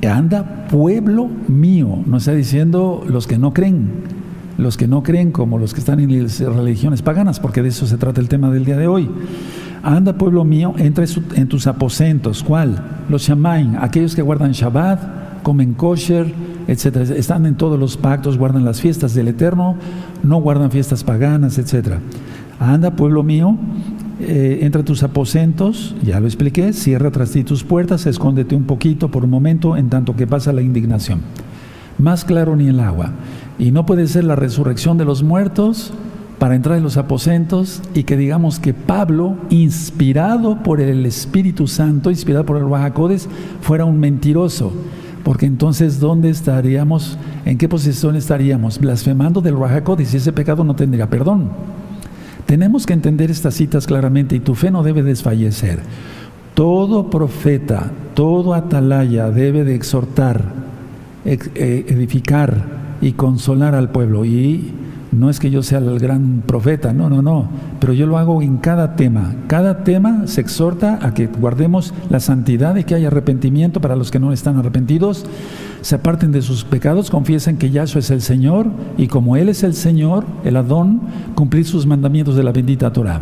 anda 0.01 0.65
pueblo 0.67 1.29
mío. 1.47 1.99
No 2.07 2.17
está 2.17 2.33
diciendo 2.33 3.03
los 3.07 3.27
que 3.27 3.37
no 3.37 3.53
creen, 3.53 3.91
los 4.57 4.77
que 4.77 4.87
no 4.87 5.03
creen 5.03 5.31
como 5.31 5.59
los 5.59 5.75
que 5.75 5.79
están 5.79 5.99
en 5.99 6.23
las 6.23 6.39
religiones 6.39 7.03
paganas, 7.03 7.39
porque 7.39 7.61
de 7.61 7.69
eso 7.69 7.85
se 7.85 7.97
trata 7.97 8.19
el 8.19 8.29
tema 8.29 8.49
del 8.49 8.65
día 8.65 8.77
de 8.77 8.87
hoy. 8.87 9.07
Anda, 9.87 10.17
pueblo 10.17 10.43
mío, 10.43 10.73
entra 10.77 11.05
en 11.35 11.47
tus 11.47 11.65
aposentos. 11.65 12.43
¿Cuál? 12.43 12.83
Los 13.07 13.21
Shamaim, 13.21 13.77
aquellos 13.79 14.15
que 14.15 14.21
guardan 14.21 14.51
Shabbat 14.51 15.43
comen 15.43 15.75
kosher, 15.75 16.33
etcétera. 16.67 17.05
Están 17.15 17.45
en 17.45 17.55
todos 17.55 17.79
los 17.79 17.95
pactos, 17.95 18.37
guardan 18.37 18.65
las 18.65 18.81
fiestas 18.81 19.13
del 19.13 19.29
Eterno, 19.29 19.77
no 20.23 20.41
guardan 20.41 20.71
fiestas 20.71 21.05
paganas, 21.05 21.57
etcétera. 21.57 22.01
Anda, 22.59 22.97
pueblo 22.97 23.23
mío, 23.23 23.55
eh, 24.19 24.59
entra 24.63 24.81
a 24.81 24.83
tus 24.83 25.03
aposentos, 25.03 25.95
ya 26.03 26.19
lo 26.19 26.25
expliqué, 26.25 26.73
cierra 26.73 27.09
tras 27.09 27.31
ti 27.31 27.45
tus 27.45 27.63
puertas, 27.63 28.05
escóndete 28.07 28.55
un 28.55 28.65
poquito 28.65 29.09
por 29.09 29.23
un 29.23 29.29
momento 29.29 29.77
en 29.77 29.87
tanto 29.87 30.17
que 30.17 30.27
pasa 30.27 30.51
la 30.51 30.61
indignación. 30.61 31.21
Más 31.97 32.25
claro 32.25 32.57
ni 32.57 32.67
el 32.67 32.81
agua. 32.81 33.11
Y 33.57 33.71
no 33.71 33.85
puede 33.85 34.07
ser 34.07 34.25
la 34.25 34.35
resurrección 34.35 34.97
de 34.97 35.05
los 35.05 35.23
muertos 35.23 35.93
para 36.39 36.55
entrar 36.55 36.77
en 36.77 36.83
los 36.83 36.97
aposentos 36.97 37.81
y 37.93 38.03
que 38.03 38.15
digamos 38.15 38.59
que 38.59 38.73
Pablo, 38.73 39.37
inspirado 39.49 40.61
por 40.61 40.81
el 40.81 41.05
Espíritu 41.05 41.67
Santo, 41.67 42.11
inspirado 42.11 42.45
por 42.45 42.57
el 42.57 42.65
Bajacodes, 42.65 43.27
fuera 43.61 43.85
un 43.85 43.99
mentiroso. 43.99 44.71
Porque 45.23 45.45
entonces, 45.45 45.99
¿dónde 45.99 46.29
estaríamos? 46.29 47.17
¿En 47.43 47.57
qué 47.57 47.67
posición 47.67 48.15
estaríamos? 48.15 48.79
Blasfemando 48.79 49.41
del 49.41 49.55
Bajacodes 49.55 50.13
y 50.13 50.17
ese 50.17 50.31
pecado 50.31 50.63
no 50.63 50.75
tendría 50.75 51.09
perdón. 51.09 51.49
Tenemos 52.45 52.85
que 52.85 52.93
entender 52.93 53.29
estas 53.29 53.55
citas 53.55 53.87
claramente 53.87 54.35
y 54.35 54.39
tu 54.39 54.55
fe 54.55 54.71
no 54.71 54.83
debe 54.83 55.03
desfallecer. 55.03 55.79
Todo 56.53 57.09
profeta, 57.09 57.91
todo 58.13 58.53
atalaya 58.53 59.29
debe 59.29 59.63
de 59.63 59.75
exhortar, 59.75 60.43
eh, 61.25 61.85
edificar 61.89 62.63
y 63.01 63.11
consolar 63.11 63.75
al 63.75 63.89
pueblo. 63.89 64.23
Y 64.23 64.71
no 65.11 65.29
es 65.29 65.39
que 65.39 65.49
yo 65.49 65.63
sea 65.63 65.79
el 65.79 65.99
gran 65.99 66.43
profeta, 66.45 66.93
no, 66.93 67.09
no, 67.09 67.21
no, 67.21 67.47
pero 67.79 67.93
yo 67.93 68.05
lo 68.05 68.17
hago 68.17 68.41
en 68.41 68.57
cada 68.57 68.95
tema. 68.95 69.35
Cada 69.47 69.83
tema 69.83 70.27
se 70.27 70.41
exhorta 70.41 70.99
a 71.01 71.13
que 71.13 71.27
guardemos 71.27 71.93
la 72.09 72.19
santidad 72.19 72.75
y 72.75 72.83
que 72.83 72.95
haya 72.95 73.07
arrepentimiento 73.07 73.79
para 73.79 73.95
los 73.95 74.11
que 74.11 74.19
no 74.19 74.33
están 74.33 74.57
arrepentidos, 74.57 75.25
se 75.81 75.95
aparten 75.95 76.31
de 76.31 76.41
sus 76.41 76.63
pecados, 76.65 77.09
confiesen 77.09 77.57
que 77.57 77.69
Yahshua 77.69 77.99
es 77.99 78.11
el 78.11 78.21
Señor 78.21 78.67
y 78.97 79.07
como 79.07 79.37
Él 79.37 79.49
es 79.49 79.63
el 79.63 79.73
Señor, 79.73 80.25
el 80.43 80.57
Adón, 80.57 81.01
cumplir 81.35 81.65
sus 81.65 81.85
mandamientos 81.85 82.35
de 82.35 82.43
la 82.43 82.51
bendita 82.51 82.91
Torah. 82.91 83.21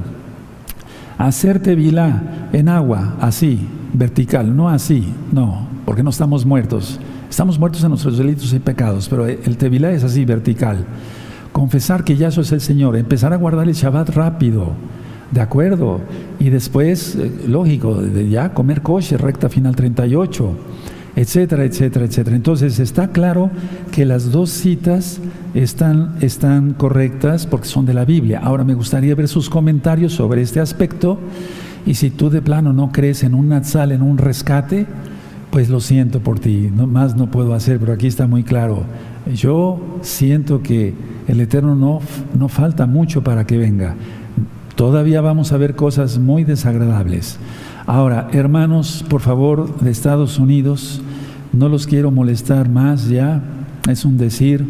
Hacerte 1.18 1.76
vilá 1.76 2.50
en 2.52 2.68
agua, 2.68 3.16
así, 3.22 3.60
vertical, 3.94 4.56
no 4.56 4.70
así, 4.70 5.06
no, 5.32 5.68
porque 5.86 6.04
no 6.04 6.10
estamos 6.10 6.46
muertos. 6.46 7.00
Estamos 7.30 7.60
muertos 7.60 7.84
en 7.84 7.90
nuestros 7.90 8.18
delitos 8.18 8.54
y 8.54 8.60
pecados, 8.60 9.08
pero 9.10 9.26
el 9.26 9.58
tevilá 9.58 9.92
es 9.92 10.04
así, 10.04 10.26
vertical 10.26 10.86
confesar 11.56 12.04
que 12.04 12.18
Yahshua 12.18 12.44
es 12.44 12.52
el 12.52 12.60
Señor, 12.60 12.98
empezar 12.98 13.32
a 13.32 13.38
guardar 13.38 13.66
el 13.70 13.74
Shabbat 13.74 14.10
rápido, 14.10 14.74
¿de 15.32 15.40
acuerdo? 15.40 16.02
Y 16.38 16.50
después, 16.50 17.16
eh, 17.16 17.32
lógico, 17.48 18.04
ya 18.30 18.54
comer 18.54 18.82
kosher, 18.82 19.22
recta 19.22 19.48
final 19.48 19.74
38, 19.74 20.54
etcétera, 21.16 21.64
etcétera, 21.64 22.04
etcétera. 22.08 22.36
Entonces 22.36 22.78
está 22.80 23.08
claro 23.14 23.52
que 23.94 24.04
las 24.04 24.34
dos 24.34 24.50
citas 24.50 25.22
están, 25.54 26.18
están 26.20 26.74
correctas 26.74 27.48
porque 27.48 27.68
son 27.68 27.86
de 27.86 27.94
la 27.94 28.04
Biblia. 28.04 28.42
Ahora 28.44 28.66
me 28.66 28.74
gustaría 28.74 29.16
ver 29.16 29.30
sus 29.30 29.50
comentarios 29.50 30.12
sobre 30.12 30.42
este 30.42 30.60
aspecto 30.60 31.18
y 31.86 31.94
si 31.94 32.10
tú 32.10 32.30
de 32.30 32.42
plano 32.42 32.74
no 32.74 32.92
crees 32.92 33.24
en 33.24 33.34
un 33.34 33.48
Natsal, 33.48 33.94
en 33.94 34.02
un 34.02 34.18
rescate, 34.18 34.88
pues 35.52 35.70
lo 35.70 35.80
siento 35.80 36.20
por 36.20 36.38
ti, 36.38 36.70
no, 36.76 36.86
más 36.86 37.16
no 37.16 37.32
puedo 37.32 37.54
hacer, 37.54 37.80
pero 37.80 37.94
aquí 37.94 38.08
está 38.08 38.28
muy 38.28 38.44
claro. 38.44 38.84
Yo 39.34 39.80
siento 40.02 40.62
que 40.62 40.94
el 41.28 41.40
Eterno 41.40 41.76
no, 41.76 42.00
no 42.38 42.48
falta 42.48 42.86
mucho 42.86 43.24
para 43.24 43.48
que 43.48 43.58
venga. 43.58 43.96
Todavía 44.76 45.22
vamos 45.22 45.52
a 45.52 45.58
ver 45.58 45.76
cosas 45.76 46.20
muy 46.20 46.44
desagradables. 46.44 47.40
Ahora, 47.88 48.28
hermanos, 48.34 49.04
por 49.10 49.22
favor, 49.22 49.80
de 49.80 49.90
Estados 49.90 50.38
Unidos, 50.38 51.02
no 51.54 51.70
los 51.70 51.88
quiero 51.88 52.12
molestar 52.12 52.70
más 52.70 53.08
ya, 53.08 53.42
es 53.90 54.06
un 54.06 54.18
decir. 54.18 54.66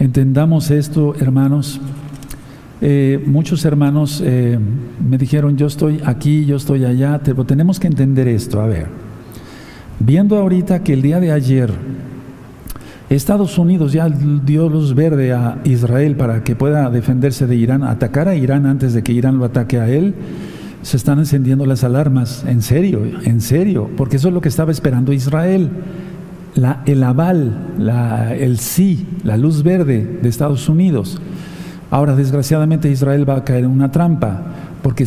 Entendamos 0.00 0.70
esto, 0.70 1.14
hermanos. 1.20 1.80
Eh, 2.80 3.22
muchos 3.26 3.64
hermanos 3.64 4.20
eh, 4.24 4.58
me 5.08 5.16
dijeron, 5.16 5.56
yo 5.56 5.66
estoy 5.66 6.00
aquí, 6.04 6.44
yo 6.44 6.56
estoy 6.56 6.84
allá, 6.84 7.20
pero 7.24 7.44
tenemos 7.44 7.78
que 7.78 7.86
entender 7.86 8.26
esto. 8.26 8.60
A 8.60 8.66
ver, 8.66 8.88
viendo 10.00 10.36
ahorita 10.36 10.82
que 10.82 10.92
el 10.92 11.00
día 11.00 11.20
de 11.20 11.30
ayer 11.30 11.72
Estados 13.16 13.58
Unidos 13.58 13.92
ya 13.92 14.08
dio 14.08 14.70
luz 14.70 14.94
verde 14.94 15.34
a 15.34 15.58
Israel 15.64 16.16
para 16.16 16.42
que 16.44 16.56
pueda 16.56 16.88
defenderse 16.88 17.46
de 17.46 17.56
Irán, 17.56 17.82
atacar 17.82 18.26
a 18.26 18.34
Irán 18.34 18.64
antes 18.64 18.94
de 18.94 19.02
que 19.02 19.12
Irán 19.12 19.38
lo 19.38 19.44
ataque 19.44 19.78
a 19.78 19.88
él. 19.88 20.14
Se 20.80 20.96
están 20.96 21.18
encendiendo 21.18 21.66
las 21.66 21.84
alarmas, 21.84 22.44
en 22.46 22.62
serio, 22.62 23.02
en 23.24 23.40
serio, 23.40 23.90
porque 23.96 24.16
eso 24.16 24.28
es 24.28 24.34
lo 24.34 24.40
que 24.40 24.48
estaba 24.48 24.72
esperando 24.72 25.12
Israel. 25.12 25.70
La, 26.54 26.82
el 26.86 27.02
aval, 27.02 27.74
la, 27.78 28.34
el 28.34 28.58
sí, 28.58 29.06
la 29.24 29.36
luz 29.36 29.62
verde 29.62 30.20
de 30.22 30.28
Estados 30.28 30.68
Unidos. 30.68 31.20
Ahora, 31.90 32.16
desgraciadamente, 32.16 32.90
Israel 32.90 33.28
va 33.28 33.36
a 33.36 33.44
caer 33.44 33.64
en 33.64 33.70
una 33.70 33.90
trampa, 33.90 34.42
porque 34.82 35.06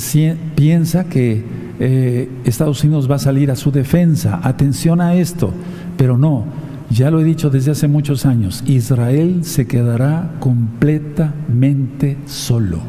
piensa 0.53 1.05
que 1.05 1.43
eh, 1.79 2.29
Estados 2.45 2.83
Unidos 2.83 3.09
va 3.09 3.15
a 3.15 3.19
salir 3.19 3.49
a 3.49 3.55
su 3.55 3.71
defensa. 3.71 4.39
Atención 4.43 5.01
a 5.01 5.15
esto, 5.15 5.51
pero 5.97 6.17
no 6.17 6.64
ya 6.89 7.09
lo 7.09 7.19
he 7.19 7.23
dicho 7.23 7.49
desde 7.49 7.71
hace 7.71 7.87
muchos 7.87 8.25
años, 8.25 8.63
Israel 8.67 9.43
se 9.43 9.67
quedará 9.67 10.31
completamente 10.39 12.17
solo, 12.25 12.79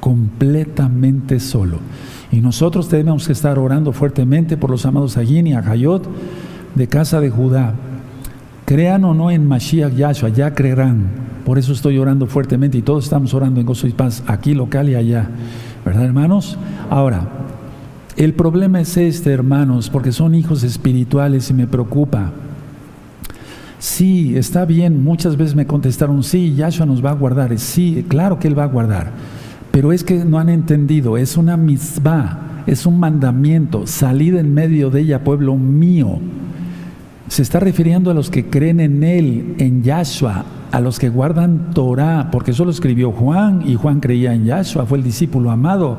completamente 0.00 1.40
solo. 1.40 1.78
Y 2.32 2.40
nosotros 2.40 2.88
tenemos 2.88 3.26
que 3.26 3.32
estar 3.32 3.58
orando 3.58 3.92
fuertemente 3.92 4.56
por 4.56 4.70
los 4.70 4.84
amados 4.86 5.16
Agin 5.16 5.46
y 5.46 5.54
Agayot 5.54 6.08
de 6.74 6.88
casa 6.88 7.20
de 7.20 7.30
Judá. 7.30 7.74
Crean 8.64 9.04
o 9.04 9.14
no 9.14 9.30
en 9.30 9.46
Mashiach 9.46 9.94
Yahshua, 9.94 10.30
ya 10.30 10.54
creerán. 10.54 11.24
Por 11.44 11.58
eso 11.58 11.72
estoy 11.72 11.98
orando 11.98 12.26
fuertemente 12.26 12.78
y 12.78 12.82
todos 12.82 13.04
estamos 13.04 13.34
orando 13.34 13.60
en 13.60 13.66
gozo 13.66 13.86
y 13.86 13.92
paz, 13.92 14.24
aquí 14.26 14.54
local 14.54 14.88
y 14.88 14.96
allá. 14.96 15.28
¿Verdad, 15.84 16.06
hermanos? 16.06 16.58
Ahora, 16.90 17.28
el 18.16 18.32
problema 18.32 18.80
es 18.80 18.96
este, 18.96 19.32
hermanos, 19.32 19.90
porque 19.90 20.12
son 20.12 20.34
hijos 20.34 20.62
espirituales 20.62 21.50
y 21.50 21.54
me 21.54 21.66
preocupa. 21.66 22.32
Sí, 23.84 24.34
está 24.34 24.64
bien. 24.64 25.04
Muchas 25.04 25.36
veces 25.36 25.54
me 25.54 25.66
contestaron, 25.66 26.22
sí, 26.22 26.54
Yahshua 26.54 26.86
nos 26.86 27.04
va 27.04 27.10
a 27.10 27.14
guardar. 27.14 27.58
Sí, 27.58 28.06
claro 28.08 28.38
que 28.38 28.48
Él 28.48 28.58
va 28.58 28.64
a 28.64 28.68
guardar. 28.68 29.10
Pero 29.72 29.92
es 29.92 30.02
que 30.02 30.24
no 30.24 30.38
han 30.38 30.48
entendido, 30.48 31.18
es 31.18 31.36
una 31.36 31.58
misma, 31.58 32.62
es 32.66 32.86
un 32.86 32.98
mandamiento. 32.98 33.86
Salid 33.86 34.36
en 34.36 34.54
medio 34.54 34.88
de 34.88 35.02
ella, 35.02 35.22
pueblo 35.22 35.56
mío. 35.56 36.18
Se 37.28 37.42
está 37.42 37.60
refiriendo 37.60 38.10
a 38.10 38.14
los 38.14 38.30
que 38.30 38.46
creen 38.46 38.80
en 38.80 39.02
Él, 39.02 39.54
en 39.58 39.82
Yahshua, 39.82 40.46
a 40.72 40.80
los 40.80 40.98
que 40.98 41.10
guardan 41.10 41.72
Torah, 41.74 42.30
porque 42.32 42.52
eso 42.52 42.64
lo 42.64 42.70
escribió 42.70 43.12
Juan 43.12 43.64
y 43.66 43.74
Juan 43.74 44.00
creía 44.00 44.32
en 44.32 44.46
Yahshua, 44.46 44.86
fue 44.86 44.96
el 44.96 45.04
discípulo 45.04 45.50
amado. 45.50 45.98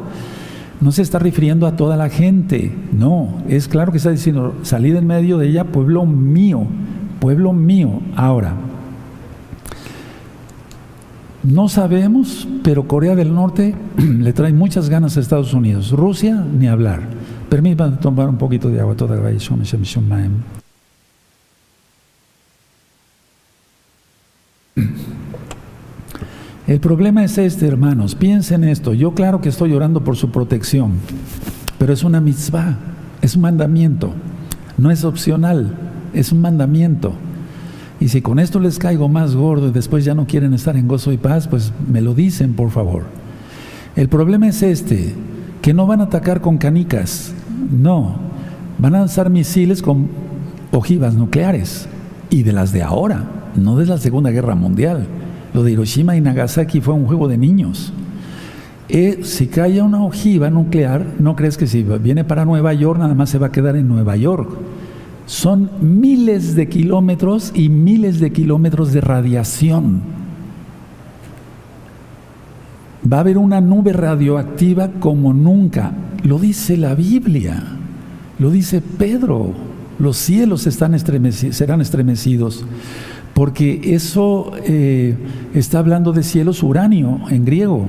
No 0.82 0.92
se 0.92 1.04
está 1.04 1.20
refiriendo 1.20 1.68
a 1.68 1.75
toda 1.75 1.98
la 1.98 2.10
gente, 2.10 2.75
no, 2.92 3.44
es 3.48 3.68
claro 3.68 3.92
que 3.92 4.00
está 4.00 4.10
diciendo, 4.10 4.56
salid 4.63 4.96
en 4.96 5.06
medio 5.06 5.38
de 5.38 5.50
ella, 5.50 5.65
pueblo 5.65 6.08
mío 6.08 6.68
pueblo 7.25 7.53
mío. 7.53 8.01
Ahora, 8.15 8.53
no 11.41 11.67
sabemos, 11.70 12.48
pero 12.63 12.88
Corea 12.88 13.15
del 13.15 13.34
Norte 13.34 13.74
le 13.98 14.32
trae 14.32 14.53
muchas 14.53 14.89
ganas 14.89 15.17
a 15.17 15.22
Estados 15.22 15.51
Unidos. 15.55 15.89
Rusia, 15.89 16.36
ni 16.36 16.67
hablar. 16.67 17.01
Permítanme 17.50 17.98
tomar 17.98 18.29
un 18.29 18.38
poquito 18.38 18.70
de 18.70 18.79
agua 18.79 18.94
toda 18.96 19.20
El 26.67 26.79
problema 26.79 27.24
es 27.24 27.39
este, 27.39 27.65
hermanos. 27.65 28.13
Piensen 28.13 28.63
esto. 28.63 28.94
Yo 28.94 29.15
claro 29.15 29.41
que 29.41 29.50
estoy 29.50 29.74
orando 29.74 30.03
por 30.03 30.15
su 30.15 30.29
protección, 30.29 30.91
pero 31.79 31.91
es 31.91 32.03
una 32.03 32.22
mitzvah, 32.22 32.77
es 33.24 33.36
un 33.36 33.41
mandamiento, 33.41 34.13
no 34.77 34.91
es 34.91 35.03
opcional 35.03 35.85
es 36.16 36.32
un 36.32 36.42
mandamiento. 36.42 37.14
Y 38.00 38.10
si 38.10 38.22
con 38.22 38.40
esto 38.40 38.60
les 38.60 38.80
caigo 38.80 39.08
más 39.08 39.36
gordo 39.36 39.68
y 39.68 39.72
después 39.72 40.04
ya 40.04 40.16
no 40.16 40.26
quieren 40.26 40.54
estar 40.54 40.76
en 40.76 40.88
gozo 40.88 41.12
y 41.12 41.18
paz, 41.18 41.48
pues 41.48 41.72
me 41.88 42.02
lo 42.02 42.14
dicen, 42.14 42.54
por 42.54 42.72
favor. 42.72 43.04
El 43.96 44.10
problema 44.10 44.48
es 44.48 44.64
este, 44.64 45.14
que 45.62 45.74
no 45.74 45.88
van 45.88 46.02
a 46.02 46.06
atacar 46.06 46.42
con 46.42 46.58
canicas, 46.58 47.34
no, 47.72 48.16
van 48.78 48.96
a 48.96 49.00
lanzar 49.00 49.30
misiles 49.30 49.82
con 49.82 50.10
ojivas 50.72 51.14
nucleares 51.16 51.88
y 52.30 52.44
de 52.44 52.52
las 52.52 52.74
de 52.74 52.84
ahora, 52.84 53.24
no 53.56 53.78
de 53.78 53.86
la 53.86 53.98
Segunda 53.98 54.32
Guerra 54.32 54.56
Mundial. 54.56 55.08
Lo 55.54 55.64
de 55.64 55.72
Hiroshima 55.72 56.18
y 56.18 56.22
Nagasaki 56.22 56.82
fue 56.82 56.94
un 56.94 57.06
juego 57.06 57.30
de 57.30 57.38
niños. 57.38 57.94
Eh, 58.90 59.22
si 59.24 59.48
cae 59.48 59.82
una 59.82 60.04
ojiva 60.04 60.50
nuclear, 60.50 61.06
no 61.18 61.36
crees 61.38 61.58
que 61.58 61.66
si 61.66 61.82
viene 61.84 62.26
para 62.26 62.44
Nueva 62.44 62.74
York 62.74 63.00
nada 63.00 63.16
más 63.16 63.30
se 63.30 63.40
va 63.40 63.48
a 63.48 63.52
quedar 63.52 63.78
en 63.78 63.88
Nueva 63.88 64.18
York 64.18 64.50
son 65.25 65.70
miles 65.82 66.55
de 66.55 66.70
kilómetros 66.70 67.51
y 67.55 67.70
miles 67.70 68.20
de 68.20 68.32
kilómetros 68.32 68.94
de 68.94 69.01
radiación. 69.01 70.01
Va 73.12 73.17
a 73.17 73.20
haber 73.22 73.38
una 73.38 73.62
nube 73.62 73.94
radioactiva 73.94 74.91
como 75.00 75.34
nunca. 75.34 75.91
Lo 76.24 76.39
dice 76.39 76.77
la 76.77 76.96
Biblia, 76.96 77.63
lo 78.39 78.50
dice 78.50 78.82
Pedro. 78.82 79.53
los 79.98 80.17
cielos 80.17 80.67
están 80.67 80.98
serán 81.00 81.82
estremecidos, 81.82 82.65
porque 83.34 83.94
eso 83.96 84.51
eh, 84.65 85.15
está 85.53 85.79
hablando 85.79 86.12
de 86.12 86.24
cielos 86.24 86.62
uranio 86.63 87.22
en 87.29 87.46
griego. 87.46 87.88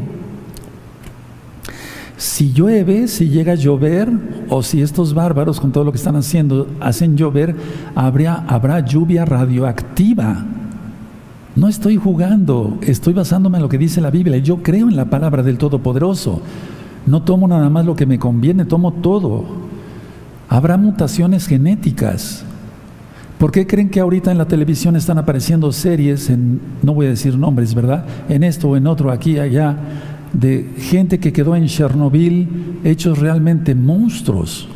Si 2.16 2.52
llueve, 2.52 3.08
si 3.08 3.28
llega 3.28 3.52
a 3.52 3.56
llover, 3.56 4.10
o 4.48 4.62
si 4.62 4.80
estos 4.80 5.12
bárbaros 5.12 5.60
con 5.60 5.72
todo 5.72 5.84
lo 5.84 5.92
que 5.92 5.98
están 5.98 6.16
haciendo 6.16 6.66
hacen 6.80 7.16
llover, 7.16 7.54
habrá 7.94 8.80
lluvia 8.80 9.24
radioactiva. 9.24 10.44
No 11.56 11.68
estoy 11.68 11.96
jugando, 11.96 12.78
estoy 12.82 13.14
basándome 13.14 13.58
en 13.58 13.62
lo 13.62 13.68
que 13.68 13.78
dice 13.78 14.00
la 14.00 14.10
Biblia. 14.10 14.38
Yo 14.38 14.62
creo 14.62 14.88
en 14.88 14.96
la 14.96 15.06
palabra 15.06 15.42
del 15.42 15.58
Todopoderoso. 15.58 16.40
No 17.06 17.22
tomo 17.22 17.48
nada 17.48 17.70
más 17.70 17.84
lo 17.84 17.96
que 17.96 18.06
me 18.06 18.18
conviene, 18.18 18.64
tomo 18.64 18.92
todo. 18.92 19.44
Habrá 20.48 20.76
mutaciones 20.76 21.46
genéticas. 21.46 22.44
¿Por 23.38 23.52
qué 23.52 23.66
creen 23.66 23.90
que 23.90 24.00
ahorita 24.00 24.32
en 24.32 24.38
la 24.38 24.48
televisión 24.48 24.96
están 24.96 25.18
apareciendo 25.18 25.70
series, 25.70 26.30
en, 26.30 26.60
no 26.82 26.94
voy 26.94 27.06
a 27.06 27.10
decir 27.10 27.36
nombres, 27.36 27.74
¿verdad? 27.74 28.06
En 28.28 28.42
esto 28.42 28.70
o 28.70 28.76
en 28.76 28.86
otro, 28.86 29.10
aquí, 29.10 29.38
allá, 29.38 29.76
de 30.32 30.74
gente 30.78 31.18
que 31.18 31.32
quedó 31.32 31.56
en 31.56 31.66
Chernobyl 31.66 32.48
hechos 32.84 33.18
realmente 33.18 33.74
monstruos. 33.74 34.68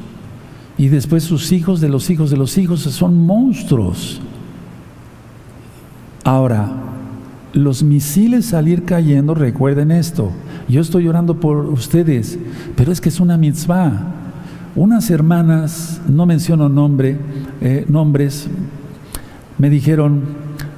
Y 0.78 0.88
después 0.88 1.25
sus 1.25 1.52
hijos 1.52 1.80
de 1.80 1.88
los 1.88 2.09
hijos 2.11 2.30
de 2.30 2.37
los 2.37 2.57
hijos 2.57 2.80
son 2.80 3.26
monstruos. 3.26 4.21
Ahora, 6.25 6.71
los 7.52 7.83
misiles 7.83 8.47
salir 8.47 8.85
cayendo, 8.85 9.35
recuerden 9.35 9.90
esto. 9.90 10.30
Yo 10.69 10.80
estoy 10.80 11.09
orando 11.09 11.40
por 11.40 11.66
ustedes, 11.66 12.38
pero 12.76 12.92
es 12.92 13.00
que 13.00 13.09
es 13.09 13.21
una 13.21 13.37
mitzvah. 13.37 14.14
Unas 14.76 15.11
hermanas, 15.11 16.00
no 16.09 16.26
menciono 16.26 16.69
nombre, 16.69 17.19
eh, 17.61 17.85
nombres, 17.88 18.49
me 19.59 19.69
dijeron, 19.69 20.23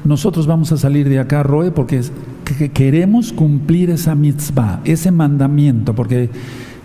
nosotros 0.04 0.46
vamos 0.46 0.72
a 0.72 0.78
salir 0.78 1.08
de 1.08 1.18
acá, 1.18 1.42
Roe, 1.42 1.70
porque 1.70 2.00
queremos 2.72 3.32
cumplir 3.32 3.90
esa 3.90 4.14
mitzvah, 4.14 4.80
ese 4.84 5.10
mandamiento, 5.10 5.94
porque, 5.94 6.30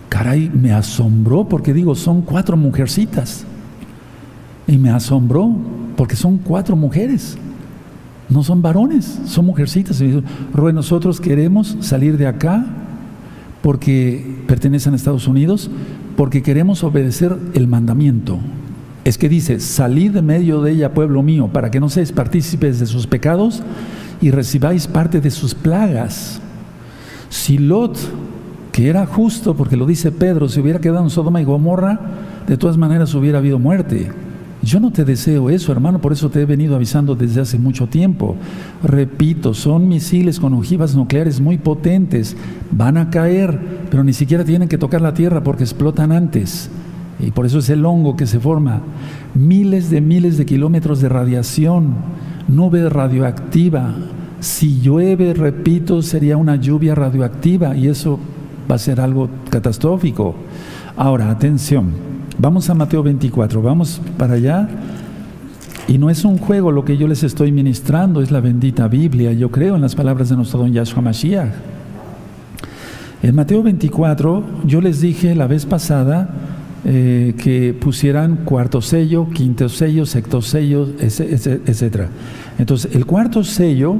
caray, 0.08 0.50
me 0.52 0.72
asombró, 0.72 1.48
porque 1.48 1.72
digo, 1.72 1.94
son 1.94 2.22
cuatro 2.22 2.56
mujercitas. 2.56 3.44
Y 4.66 4.76
me 4.76 4.90
asombró, 4.90 5.54
porque 5.96 6.16
son 6.16 6.38
cuatro 6.38 6.76
mujeres. 6.76 7.38
No 8.28 8.42
son 8.44 8.60
varones, 8.60 9.18
son 9.24 9.46
mujercitas. 9.46 10.00
Y 10.00 10.22
nosotros 10.74 11.20
queremos 11.20 11.76
salir 11.80 12.18
de 12.18 12.26
acá 12.26 12.66
porque 13.62 14.42
pertenecen 14.46 14.92
a 14.92 14.96
Estados 14.96 15.26
Unidos, 15.26 15.70
porque 16.16 16.42
queremos 16.42 16.84
obedecer 16.84 17.36
el 17.54 17.66
mandamiento. 17.66 18.38
Es 19.04 19.16
que 19.16 19.28
dice, 19.28 19.60
salid 19.60 20.12
de 20.12 20.22
medio 20.22 20.60
de 20.60 20.72
ella, 20.72 20.92
pueblo 20.92 21.22
mío, 21.22 21.48
para 21.52 21.70
que 21.70 21.80
no 21.80 21.88
seáis 21.88 22.12
partícipes 22.12 22.78
de 22.78 22.86
sus 22.86 23.06
pecados 23.06 23.62
y 24.20 24.30
recibáis 24.30 24.86
parte 24.86 25.20
de 25.20 25.30
sus 25.30 25.54
plagas. 25.54 26.40
Si 27.28 27.58
Lot, 27.58 27.98
que 28.72 28.88
era 28.88 29.06
justo, 29.06 29.54
porque 29.54 29.76
lo 29.76 29.86
dice 29.86 30.12
Pedro, 30.12 30.48
si 30.48 30.60
hubiera 30.60 30.80
quedado 30.80 31.04
en 31.04 31.10
Sodoma 31.10 31.40
y 31.40 31.44
Gomorra, 31.44 32.00
de 32.46 32.56
todas 32.56 32.76
maneras 32.76 33.14
hubiera 33.14 33.38
habido 33.38 33.58
muerte. 33.58 34.10
Yo 34.62 34.80
no 34.80 34.90
te 34.90 35.04
deseo 35.04 35.50
eso, 35.50 35.70
hermano, 35.70 36.00
por 36.00 36.12
eso 36.12 36.30
te 36.30 36.42
he 36.42 36.44
venido 36.44 36.74
avisando 36.74 37.14
desde 37.14 37.40
hace 37.40 37.58
mucho 37.58 37.86
tiempo. 37.86 38.34
Repito, 38.82 39.54
son 39.54 39.88
misiles 39.88 40.40
con 40.40 40.52
ojivas 40.52 40.96
nucleares 40.96 41.40
muy 41.40 41.58
potentes, 41.58 42.36
van 42.70 42.96
a 42.96 43.08
caer, 43.08 43.58
pero 43.90 44.02
ni 44.02 44.12
siquiera 44.12 44.44
tienen 44.44 44.68
que 44.68 44.78
tocar 44.78 45.00
la 45.00 45.14
tierra 45.14 45.44
porque 45.44 45.62
explotan 45.62 46.10
antes. 46.10 46.70
Y 47.20 47.30
por 47.30 47.46
eso 47.46 47.60
es 47.60 47.70
el 47.70 47.84
hongo 47.84 48.16
que 48.16 48.26
se 48.26 48.40
forma. 48.40 48.82
Miles 49.34 49.90
de 49.90 50.00
miles 50.00 50.38
de 50.38 50.46
kilómetros 50.46 51.00
de 51.00 51.08
radiación 51.08 51.94
nube 52.48 52.88
radioactiva. 52.88 53.94
Si 54.40 54.80
llueve, 54.80 55.34
repito, 55.34 56.02
sería 56.02 56.36
una 56.36 56.56
lluvia 56.56 56.94
radioactiva 56.94 57.76
y 57.76 57.88
eso 57.88 58.18
va 58.70 58.76
a 58.76 58.78
ser 58.78 59.00
algo 59.00 59.28
catastrófico. 59.50 60.34
Ahora, 60.96 61.30
atención, 61.30 61.92
vamos 62.38 62.68
a 62.70 62.74
Mateo 62.74 63.02
24, 63.02 63.62
vamos 63.62 64.00
para 64.16 64.34
allá. 64.34 64.68
Y 65.86 65.96
no 65.96 66.10
es 66.10 66.24
un 66.24 66.36
juego 66.36 66.70
lo 66.70 66.84
que 66.84 66.98
yo 66.98 67.08
les 67.08 67.22
estoy 67.22 67.50
ministrando, 67.50 68.20
es 68.20 68.30
la 68.30 68.40
bendita 68.40 68.88
Biblia. 68.88 69.32
Yo 69.32 69.50
creo 69.50 69.76
en 69.76 69.80
las 69.80 69.94
palabras 69.94 70.28
de 70.28 70.36
nuestro 70.36 70.58
don 70.58 70.72
Yahshua 70.72 71.00
Mashiach. 71.00 71.52
En 73.22 73.34
Mateo 73.34 73.62
24, 73.62 74.44
yo 74.64 74.80
les 74.80 75.00
dije 75.00 75.34
la 75.34 75.46
vez 75.46 75.66
pasada 75.66 76.28
eh, 76.84 77.34
que 77.36 77.74
pusieran 77.74 78.44
cuarto 78.44 78.80
sello, 78.80 79.28
quinto 79.30 79.68
sello, 79.68 80.06
sexto 80.06 80.40
sello, 80.40 80.88
etc. 81.00 82.06
Entonces, 82.58 82.94
el 82.94 83.04
cuarto 83.04 83.42
sello 83.42 83.96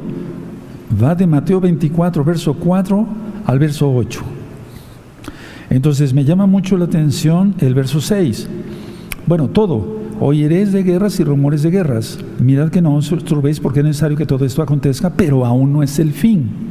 va 1.02 1.14
de 1.14 1.26
Mateo 1.26 1.60
24, 1.60 2.24
verso 2.24 2.54
4 2.54 3.06
al 3.46 3.58
verso 3.58 3.92
8. 3.92 4.20
Entonces, 5.70 6.14
me 6.14 6.24
llama 6.24 6.46
mucho 6.46 6.76
la 6.76 6.84
atención 6.84 7.54
el 7.58 7.74
verso 7.74 8.00
6. 8.00 8.48
Bueno, 9.26 9.48
todo. 9.48 9.98
Oiréis 10.20 10.72
de 10.72 10.82
guerras 10.82 11.20
y 11.20 11.24
rumores 11.24 11.62
de 11.62 11.70
guerras. 11.70 12.18
Mirad 12.40 12.70
que 12.70 12.82
no 12.82 12.94
os 12.94 13.08
turbéis 13.24 13.60
porque 13.60 13.80
es 13.80 13.86
necesario 13.86 14.16
que 14.16 14.26
todo 14.26 14.44
esto 14.44 14.62
acontezca, 14.62 15.10
pero 15.10 15.44
aún 15.44 15.72
no 15.72 15.82
es 15.82 15.98
el 15.98 16.12
fin. 16.12 16.67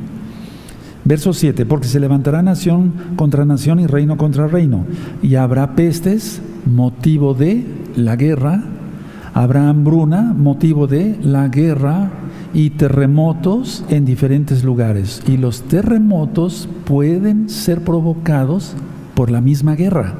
Verso 1.07 1.31
7, 1.31 1.65
porque 1.65 1.87
se 1.87 2.01
levantará 2.01 2.41
nación 2.41 2.91
contra 3.15 3.45
nación 3.45 3.79
y 3.79 3.87
reino 3.87 4.17
contra 4.17 4.47
reino, 4.47 4.83
y 5.21 5.35
habrá 5.35 5.73
pestes, 5.73 6.41
motivo 6.65 7.33
de 7.33 7.65
la 7.95 8.17
guerra, 8.17 8.61
habrá 9.33 9.69
hambruna, 9.69 10.33
motivo 10.37 10.85
de 10.85 11.17
la 11.23 11.47
guerra, 11.47 12.11
y 12.53 12.71
terremotos 12.71 13.85
en 13.87 14.03
diferentes 14.03 14.65
lugares. 14.65 15.21
Y 15.27 15.37
los 15.37 15.61
terremotos 15.61 16.67
pueden 16.83 17.49
ser 17.49 17.85
provocados 17.85 18.73
por 19.15 19.31
la 19.31 19.39
misma 19.39 19.75
guerra. 19.75 20.13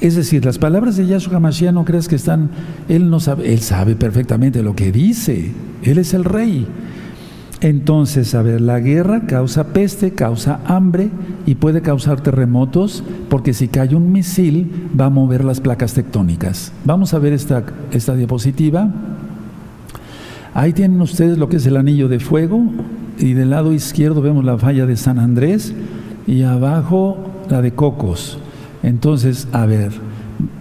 Es 0.00 0.16
decir, 0.16 0.42
las 0.44 0.58
palabras 0.58 0.96
de 0.96 1.06
Yahshua 1.06 1.38
Mashiach 1.38 1.74
no 1.74 1.84
crees 1.84 2.08
que 2.08 2.16
están, 2.16 2.48
él 2.88 3.10
no 3.10 3.20
sabe, 3.20 3.52
él 3.52 3.60
sabe 3.60 3.94
perfectamente 3.94 4.62
lo 4.62 4.74
que 4.74 4.90
dice, 4.90 5.52
él 5.82 5.98
es 5.98 6.14
el 6.14 6.24
rey. 6.24 6.66
Entonces, 7.62 8.34
a 8.34 8.42
ver, 8.42 8.60
la 8.60 8.80
guerra 8.80 9.20
causa 9.26 9.68
peste, 9.68 10.10
causa 10.10 10.60
hambre 10.66 11.10
y 11.46 11.54
puede 11.54 11.80
causar 11.80 12.20
terremotos, 12.20 13.04
porque 13.28 13.54
si 13.54 13.68
cae 13.68 13.94
un 13.94 14.10
misil 14.10 14.88
va 14.98 15.06
a 15.06 15.10
mover 15.10 15.44
las 15.44 15.60
placas 15.60 15.94
tectónicas. 15.94 16.72
Vamos 16.84 17.14
a 17.14 17.20
ver 17.20 17.32
esta, 17.32 17.62
esta 17.92 18.16
diapositiva. 18.16 18.90
Ahí 20.54 20.72
tienen 20.72 21.00
ustedes 21.00 21.38
lo 21.38 21.48
que 21.48 21.58
es 21.58 21.66
el 21.66 21.76
anillo 21.76 22.08
de 22.08 22.18
fuego 22.18 22.64
y 23.16 23.34
del 23.34 23.50
lado 23.50 23.72
izquierdo 23.72 24.22
vemos 24.22 24.44
la 24.44 24.58
falla 24.58 24.84
de 24.84 24.96
San 24.96 25.20
Andrés 25.20 25.72
y 26.26 26.42
abajo 26.42 27.16
la 27.48 27.62
de 27.62 27.70
Cocos. 27.70 28.38
Entonces, 28.82 29.46
a 29.52 29.66
ver, 29.66 29.92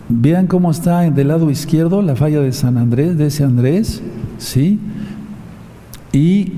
vean 0.07 0.45
cómo 0.45 0.69
está 0.69 1.09
del 1.09 1.29
lado 1.29 1.49
izquierdo 1.49 2.03
la 2.03 2.15
falla 2.15 2.41
de 2.41 2.51
San 2.51 2.77
Andrés, 2.77 3.17
de 3.17 3.25
ese 3.25 3.43
Andrés, 3.43 4.03
¿sí? 4.37 4.79
Y 6.13 6.51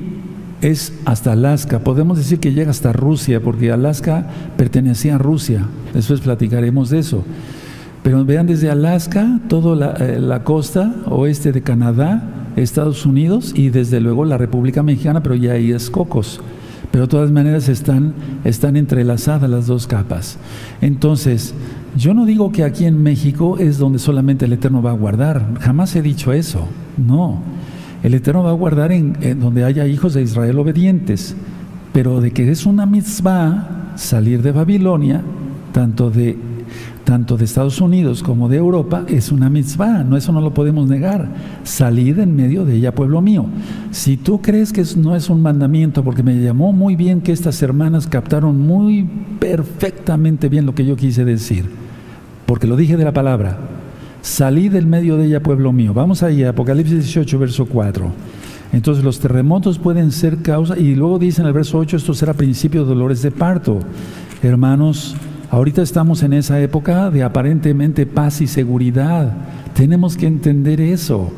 es 0.64 0.94
hasta 1.06 1.34
Alaska. 1.34 1.80
Podemos 1.80 2.18
decir 2.18 2.40
que 2.40 2.54
llega 2.54 2.72
hasta 2.72 2.94
Rusia, 2.94 3.42
porque 3.42 3.72
Alaska 3.72 4.28
pertenecía 4.58 5.16
a 5.16 5.18
Rusia. 5.18 5.66
Después 5.94 6.22
platicaremos 6.22 6.90
de 6.90 7.00
eso. 7.00 7.24
Pero 8.02 8.24
vean 8.26 8.48
desde 8.48 8.70
Alaska, 8.70 9.40
toda 9.50 9.76
la, 9.76 9.92
eh, 9.94 10.20
la, 10.20 10.44
costa 10.44 10.96
oeste 11.06 11.52
de 11.52 11.62
Canadá, 11.62 12.52
Estados 12.56 13.06
Unidos 13.06 13.54
y 13.56 13.70
desde 13.70 14.00
luego 14.00 14.26
la 14.26 14.38
República 14.38 14.84
Mexicana, 14.84 15.22
pero 15.22 15.36
ya 15.36 15.54
ahí 15.54 15.72
es 15.72 15.90
Cocos. 15.90 16.42
Pero 16.92 17.06
de 17.06 17.10
todas 17.10 17.32
maneras 17.32 17.70
están, 17.70 18.14
están 18.44 18.78
entrelazadas 18.78 19.50
las 19.50 19.68
dos 19.68 19.88
capas. 19.88 20.38
Entonces, 20.80 21.54
yo 21.98 22.14
no 22.14 22.26
digo 22.26 22.52
que 22.52 22.64
aquí 22.64 22.86
en 22.86 23.02
México 23.02 23.58
es 23.58 23.80
donde 23.80 24.00
solamente 24.00 24.46
el 24.46 24.54
Eterno 24.54 24.82
va 24.82 24.92
a 24.92 24.96
guardar. 24.96 25.60
Jamás 25.60 25.96
he 25.96 26.02
dicho 26.02 26.32
eso. 26.34 26.68
No. 26.98 27.42
El 28.04 28.14
Eterno 28.14 28.44
va 28.44 28.50
a 28.50 28.54
guardar 28.54 28.92
en, 28.92 29.16
donde 29.40 29.64
haya 29.64 29.88
hijos 29.88 30.14
de 30.14 30.22
Israel 30.22 30.60
obedientes, 30.60 31.36
pero 31.94 32.20
de 32.20 32.32
que 32.32 32.52
es 32.52 32.66
una 32.66 32.86
mitzvah 32.86 33.94
salir 33.96 34.42
de 34.42 34.52
Babilonia, 34.52 35.22
tanto 35.72 36.12
de, 36.12 36.38
tanto 37.06 37.38
de 37.38 37.46
Estados 37.46 37.80
Unidos 37.80 38.22
como 38.22 38.50
de 38.50 38.58
Europa, 38.58 39.06
es 39.08 39.32
una 39.32 39.50
mitzvah, 39.50 40.04
no, 40.04 40.18
eso 40.18 40.34
no 40.34 40.42
lo 40.42 40.54
podemos 40.54 40.90
negar. 40.90 41.30
Salir 41.64 42.20
en 42.20 42.36
medio 42.36 42.66
de 42.66 42.76
ella, 42.76 42.94
pueblo 42.94 43.22
mío. 43.22 43.46
Si 43.92 44.18
tú 44.18 44.42
crees 44.42 44.74
que 44.74 44.84
no 44.98 45.16
es 45.16 45.30
un 45.30 45.42
mandamiento, 45.42 46.04
porque 46.04 46.24
me 46.24 46.36
llamó 46.36 46.74
muy 46.74 46.98
bien 46.98 47.22
que 47.22 47.32
estas 47.32 47.62
hermanas 47.62 48.08
captaron 48.08 48.60
muy 48.60 49.08
perfectamente 49.40 50.50
bien 50.50 50.66
lo 50.66 50.76
que 50.76 50.86
yo 50.86 50.98
quise 50.98 51.24
decir, 51.24 51.70
porque 52.46 52.68
lo 52.68 52.76
dije 52.76 52.98
de 52.98 53.06
la 53.06 53.14
palabra, 53.14 53.58
Salí 54.24 54.70
del 54.70 54.88
medio 54.88 55.18
de 55.18 55.28
ella, 55.28 55.44
pueblo 55.44 55.72
mío. 55.72 55.94
Vamos 55.94 56.24
ahí, 56.24 56.44
Apocalipsis 56.44 57.04
18, 57.04 57.38
verso 57.38 57.68
4. 57.68 58.12
Entonces 58.72 59.04
los 59.04 59.20
terremotos 59.20 59.78
pueden 59.78 60.12
ser 60.12 60.38
causa, 60.38 60.80
y 60.80 60.96
luego 60.96 61.20
dice 61.20 61.42
en 61.42 61.48
el 61.48 61.54
verso 61.54 61.78
8, 61.78 61.98
esto 61.98 62.16
será 62.16 62.34
principio 62.34 62.82
de 62.82 62.90
dolores 62.90 63.22
de 63.22 63.30
parto. 63.30 63.80
Hermanos, 64.42 65.16
Ahorita 65.54 65.84
estamos 65.84 66.24
en 66.24 66.34
esa 66.34 66.60
época 66.60 67.12
de 67.12 67.22
aparentemente 67.22 68.08
paz 68.08 68.42
y 68.42 68.48
seguridad. 68.48 69.38
Tenemos 69.76 70.18
que 70.18 70.26
entender 70.26 70.82
eso. 70.82 71.32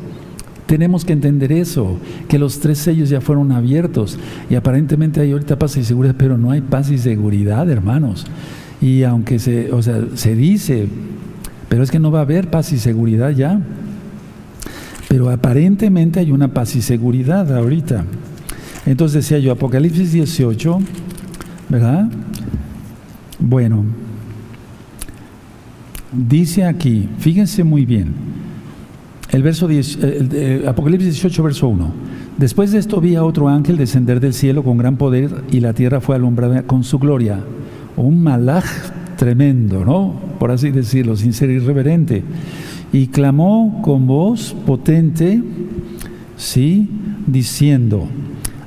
Tenemos 0.64 1.04
que 1.04 1.12
entender 1.12 1.52
eso, 1.52 1.98
que 2.26 2.38
los 2.38 2.58
tres 2.58 2.78
sellos 2.78 3.10
ya 3.10 3.20
fueron 3.20 3.52
abiertos 3.52 4.18
y 4.48 4.54
aparentemente 4.54 5.20
hay 5.20 5.32
ahorita 5.32 5.58
paz 5.58 5.76
y 5.76 5.84
seguridad, 5.84 6.14
pero 6.16 6.38
no 6.38 6.50
hay 6.50 6.62
paz 6.62 6.90
y 6.90 6.96
seguridad, 6.96 7.68
hermanos. 7.68 8.26
Y 8.80 9.02
aunque 9.02 9.38
se, 9.38 9.70
o 9.70 9.82
sea, 9.82 10.00
se 10.14 10.34
dice, 10.34 10.88
pero 11.68 11.82
es 11.82 11.90
que 11.90 11.98
no 11.98 12.10
va 12.10 12.20
a 12.20 12.22
haber 12.22 12.50
paz 12.50 12.72
y 12.72 12.78
seguridad 12.78 13.30
ya. 13.30 13.60
Pero 15.08 15.30
aparentemente 15.30 16.20
hay 16.20 16.32
una 16.32 16.48
paz 16.48 16.74
y 16.76 16.82
seguridad 16.82 17.54
ahorita. 17.56 18.04
Entonces 18.86 19.24
decía 19.24 19.38
yo, 19.38 19.52
Apocalipsis 19.52 20.12
18, 20.12 20.78
¿verdad? 21.68 22.08
Bueno, 23.38 23.84
dice 26.12 26.64
aquí, 26.64 27.08
fíjense 27.18 27.64
muy 27.64 27.84
bien, 27.84 28.14
el 29.30 29.42
verso 29.42 29.68
10, 29.68 30.66
Apocalipsis 30.66 31.14
18, 31.14 31.42
verso 31.42 31.68
1. 31.68 31.92
Después 32.38 32.72
de 32.72 32.78
esto 32.78 33.00
vi 33.00 33.14
a 33.14 33.24
otro 33.24 33.48
ángel 33.48 33.76
descender 33.76 34.20
del 34.20 34.34
cielo 34.34 34.62
con 34.62 34.78
gran 34.78 34.96
poder 34.96 35.42
y 35.50 35.60
la 35.60 35.72
tierra 35.72 36.00
fue 36.00 36.16
alumbrada 36.16 36.62
con 36.62 36.84
su 36.84 36.98
gloria. 36.98 37.40
Un 37.96 38.22
malaj 38.22 38.64
tremendo, 39.16 39.84
¿no? 39.84 40.14
Por 40.38 40.50
así 40.50 40.70
decirlo, 40.70 41.16
sin 41.16 41.32
ser 41.32 41.50
irreverente. 41.50 42.22
Y 42.92 43.08
clamó 43.08 43.80
con 43.82 44.06
voz 44.06 44.54
potente, 44.66 45.42
¿sí? 46.36 46.88
Diciendo, 47.26 48.06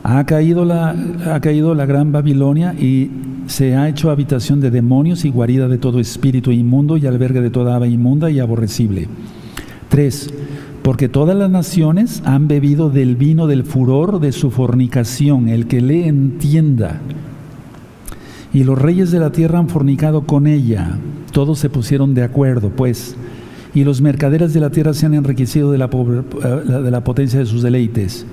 ha 0.04 0.24
caído 0.26 0.66
la, 0.66 0.96
ha 1.34 1.40
caído 1.40 1.76
la 1.76 1.86
gran 1.86 2.12
Babilonia 2.12 2.74
y 2.74 3.10
se 3.48 3.76
ha 3.76 3.90
hecho 3.90 4.12
habitación 4.12 4.60
de 4.60 4.70
demonios 4.70 5.26
y 5.26 5.30
guarida 5.30 5.68
de 5.68 5.78
todo 5.78 6.00
espíritu 6.00 6.52
inmundo 6.52 6.98
y 6.98 7.08
albergue 7.08 7.42
de 7.42 7.50
toda 7.50 7.76
ave 7.76 7.88
inmunda 7.88 8.30
y 8.30 8.40
aborrecible. 8.40 9.08
3. 9.90 10.30
Porque 10.84 11.10
todas 11.10 11.36
las 11.36 11.50
naciones 11.50 12.22
han 12.26 12.48
bebido 12.48 12.90
del 12.90 13.16
vino 13.16 13.48
del 13.48 13.64
furor 13.64 14.20
de 14.20 14.32
su 14.32 14.52
fornicación, 14.52 15.50
el 15.50 15.68
que 15.68 15.82
le 15.82 16.08
entienda. 16.08 17.02
Y 18.54 18.64
los 18.64 18.80
reyes 18.80 19.12
de 19.12 19.20
la 19.20 19.32
tierra 19.32 19.60
han 19.60 19.70
fornicado 19.70 20.22
con 20.22 20.48
ella. 20.48 20.98
Todos 21.32 21.60
se 21.60 21.70
pusieron 21.70 22.14
de 22.14 22.24
acuerdo, 22.24 22.70
pues. 22.70 23.16
Y 23.74 23.84
los 23.84 24.02
mercaderes 24.02 24.54
de 24.54 24.60
la 24.60 24.72
tierra 24.72 24.94
se 24.94 25.06
han 25.06 25.14
enriquecido 25.14 25.72
de 25.72 25.78
la, 25.78 25.86
eh, 25.86 26.72
de 26.82 26.92
la 26.92 27.04
potencia 27.04 27.40
de 27.40 27.46
sus 27.46 27.62
deleites. 27.62 28.26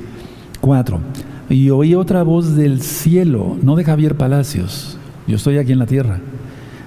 4. 0.61 0.99
Y 1.49 1.71
oí 1.71 1.95
otra 1.95 2.23
voz 2.23 2.57
del 2.57 2.81
cielo, 2.81 3.57
no 3.63 3.77
de 3.77 3.85
Javier 3.85 4.17
Palacios, 4.17 4.99
yo 5.29 5.37
estoy 5.37 5.59
aquí 5.59 5.73
en 5.73 5.79
la 5.79 5.87
tierra, 5.87 6.21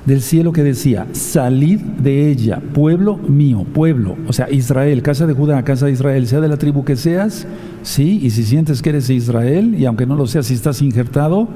del 0.05 0.21
cielo 0.21 0.51
que 0.51 0.63
decía, 0.63 1.07
salid 1.13 1.79
de 1.79 2.29
ella, 2.29 2.61
pueblo 2.73 3.15
mío, 3.15 3.65
pueblo, 3.73 4.17
o 4.27 4.33
sea, 4.33 4.49
Israel, 4.51 5.01
casa 5.01 5.27
de 5.27 5.33
Judá, 5.33 5.63
casa 5.63 5.85
de 5.85 5.93
Israel, 5.93 6.27
sea 6.27 6.41
de 6.41 6.49
la 6.49 6.57
tribu 6.57 6.83
que 6.83 6.97
seas, 6.97 7.47
sí, 7.83 8.19
y 8.21 8.31
si 8.31 8.43
sientes 8.43 8.81
que 8.81 8.89
eres 8.89 9.09
Israel, 9.09 9.75
y 9.77 9.85
aunque 9.85 10.05
no 10.05 10.15
lo 10.15 10.27
seas, 10.27 10.47
si 10.47 10.55
estás 10.55 10.81
injertado, 10.81 11.47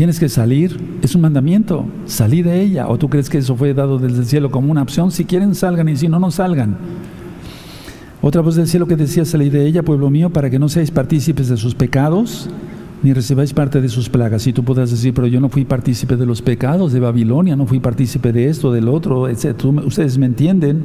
tienes 0.00 0.18
que 0.18 0.30
salir, 0.30 0.80
es 1.02 1.14
un 1.14 1.20
mandamiento, 1.20 1.84
salid 2.06 2.46
de 2.46 2.62
ella, 2.62 2.88
o 2.88 2.96
tú 2.96 3.10
crees 3.10 3.28
que 3.28 3.36
eso 3.36 3.54
fue 3.54 3.74
dado 3.74 3.98
desde 3.98 4.20
el 4.20 4.24
cielo 4.24 4.50
como 4.50 4.70
una 4.72 4.80
opción, 4.80 5.10
si 5.10 5.26
quieren 5.26 5.54
salgan 5.54 5.90
y 5.90 5.96
si 5.96 6.08
no, 6.08 6.18
no 6.18 6.30
salgan. 6.30 6.78
Otra 8.22 8.40
voz 8.40 8.56
del 8.56 8.66
cielo 8.66 8.86
que 8.86 8.96
decía, 8.96 9.26
salid 9.26 9.52
de 9.52 9.66
ella, 9.66 9.82
pueblo 9.82 10.08
mío, 10.08 10.30
para 10.30 10.48
que 10.48 10.58
no 10.58 10.70
seáis 10.70 10.90
partícipes 10.90 11.50
de 11.50 11.58
sus 11.58 11.74
pecados, 11.74 12.48
ni 13.02 13.12
recibáis 13.12 13.52
parte 13.52 13.82
de 13.82 13.90
sus 13.90 14.08
plagas. 14.08 14.46
Y 14.46 14.54
tú 14.54 14.64
podrás 14.64 14.90
decir, 14.90 15.12
pero 15.12 15.26
yo 15.26 15.38
no 15.38 15.50
fui 15.50 15.66
partícipe 15.66 16.16
de 16.16 16.24
los 16.24 16.40
pecados 16.40 16.94
de 16.94 17.00
Babilonia, 17.00 17.54
no 17.54 17.66
fui 17.66 17.78
partícipe 17.78 18.32
de 18.32 18.48
esto, 18.48 18.72
del 18.72 18.88
otro, 18.88 19.28
etc. 19.28 19.54
Ustedes 19.84 20.16
me 20.16 20.24
entienden, 20.24 20.82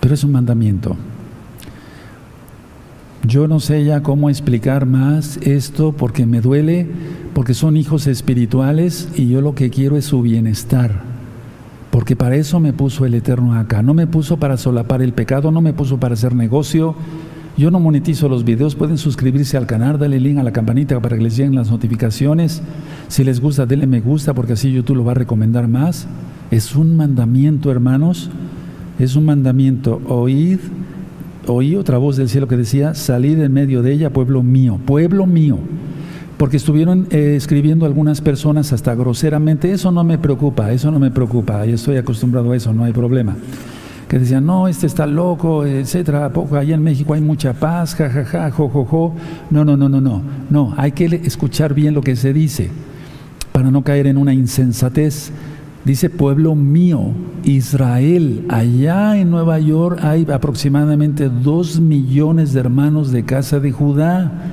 pero 0.00 0.12
es 0.12 0.22
un 0.22 0.32
mandamiento. 0.32 0.94
Yo 3.26 3.48
no 3.48 3.60
sé 3.60 3.84
ya 3.84 4.02
cómo 4.02 4.30
explicar 4.30 4.86
más 4.86 5.38
esto 5.38 5.92
porque 5.92 6.26
me 6.26 6.40
duele, 6.40 6.86
porque 7.34 7.54
son 7.54 7.76
hijos 7.76 8.06
espirituales 8.06 9.08
y 9.16 9.28
yo 9.28 9.40
lo 9.40 9.54
que 9.54 9.70
quiero 9.70 9.96
es 9.96 10.04
su 10.04 10.22
bienestar 10.22 11.16
porque 11.96 12.14
para 12.14 12.36
eso 12.36 12.60
me 12.60 12.74
puso 12.74 13.06
el 13.06 13.14
Eterno 13.14 13.54
acá. 13.54 13.82
No 13.82 13.94
me 13.94 14.06
puso 14.06 14.36
para 14.36 14.58
solapar 14.58 15.00
el 15.00 15.14
pecado, 15.14 15.50
no 15.50 15.62
me 15.62 15.72
puso 15.72 15.98
para 15.98 16.12
hacer 16.12 16.34
negocio. 16.34 16.94
Yo 17.56 17.70
no 17.70 17.80
monetizo 17.80 18.28
los 18.28 18.44
videos, 18.44 18.74
pueden 18.74 18.98
suscribirse 18.98 19.56
al 19.56 19.66
canal, 19.66 19.98
darle 19.98 20.20
link 20.20 20.36
a 20.36 20.42
la 20.42 20.52
campanita 20.52 21.00
para 21.00 21.16
que 21.16 21.22
les 21.22 21.38
lleguen 21.38 21.54
las 21.54 21.70
notificaciones. 21.70 22.60
Si 23.08 23.24
les 23.24 23.40
gusta, 23.40 23.64
denle 23.64 23.86
me 23.86 24.02
gusta 24.02 24.34
porque 24.34 24.52
así 24.52 24.70
YouTube 24.70 24.98
lo 24.98 25.04
va 25.06 25.12
a 25.12 25.14
recomendar 25.14 25.68
más. 25.68 26.06
Es 26.50 26.76
un 26.76 26.98
mandamiento, 26.98 27.70
hermanos. 27.70 28.28
Es 28.98 29.16
un 29.16 29.24
mandamiento. 29.24 30.02
Oíd, 30.06 30.58
oí 31.46 31.76
otra 31.76 31.98
voz 31.98 32.16
del 32.16 32.28
cielo 32.28 32.48
que 32.48 32.56
decía, 32.56 32.94
salid 32.94 33.40
en 33.40 33.52
medio 33.52 33.82
de 33.82 33.92
ella, 33.92 34.10
pueblo 34.10 34.42
mío, 34.42 34.78
pueblo 34.84 35.26
mío 35.26 35.58
porque 36.36 36.58
estuvieron 36.58 37.06
eh, 37.10 37.34
escribiendo 37.36 37.86
algunas 37.86 38.20
personas 38.20 38.72
hasta 38.72 38.94
groseramente, 38.94 39.72
eso 39.72 39.90
no 39.90 40.04
me 40.04 40.18
preocupa, 40.18 40.70
eso 40.70 40.90
no 40.90 40.98
me 40.98 41.10
preocupa, 41.10 41.64
yo 41.64 41.74
estoy 41.74 41.96
acostumbrado 41.96 42.52
a 42.52 42.56
eso, 42.56 42.72
no 42.72 42.84
hay 42.84 42.92
problema. 42.92 43.36
Que 44.08 44.20
decían, 44.20 44.46
no, 44.46 44.68
este 44.68 44.86
está 44.86 45.06
loco, 45.06 45.64
etcétera, 45.64 46.32
poco, 46.32 46.56
allá 46.56 46.74
en 46.74 46.82
México 46.82 47.14
hay 47.14 47.20
mucha 47.20 47.54
paz, 47.54 47.96
jajaja, 47.96 48.50
jojojo. 48.52 49.14
No, 49.50 49.64
no, 49.64 49.76
no, 49.76 49.88
no, 49.88 50.00
no, 50.00 50.22
no, 50.48 50.74
hay 50.76 50.92
que 50.92 51.06
escuchar 51.24 51.74
bien 51.74 51.92
lo 51.92 52.02
que 52.02 52.14
se 52.14 52.32
dice 52.32 52.70
para 53.50 53.70
no 53.70 53.82
caer 53.82 54.06
en 54.06 54.16
una 54.16 54.32
insensatez. 54.32 55.32
Dice, 55.86 56.10
pueblo 56.10 56.54
mío, 56.54 57.12
Israel, 57.44 58.44
allá 58.50 59.16
en 59.16 59.30
Nueva 59.30 59.58
York 59.58 60.00
hay 60.02 60.26
aproximadamente 60.30 61.30
dos 61.30 61.80
millones 61.80 62.52
de 62.52 62.60
hermanos 62.60 63.10
de 63.10 63.24
casa 63.24 63.60
de 63.60 63.72
Judá 63.72 64.52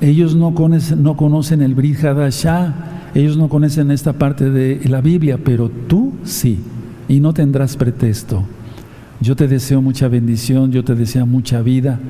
ellos 0.00 0.34
no 0.34 0.54
conocen, 0.54 1.02
no 1.02 1.16
conocen 1.16 1.62
el 1.62 1.74
Brit 1.74 2.04
Hadashah, 2.04 2.74
ellos 3.14 3.36
no 3.36 3.48
conocen 3.48 3.90
esta 3.90 4.12
parte 4.12 4.50
de 4.50 4.80
la 4.88 5.00
Biblia, 5.00 5.38
pero 5.42 5.70
tú 5.70 6.12
sí, 6.24 6.58
y 7.08 7.20
no 7.20 7.32
tendrás 7.32 7.76
pretexto. 7.76 8.44
Yo 9.20 9.36
te 9.36 9.48
deseo 9.48 9.80
mucha 9.80 10.08
bendición, 10.08 10.72
yo 10.72 10.84
te 10.84 10.94
deseo 10.94 11.26
mucha 11.26 11.62
vida, 11.62 12.00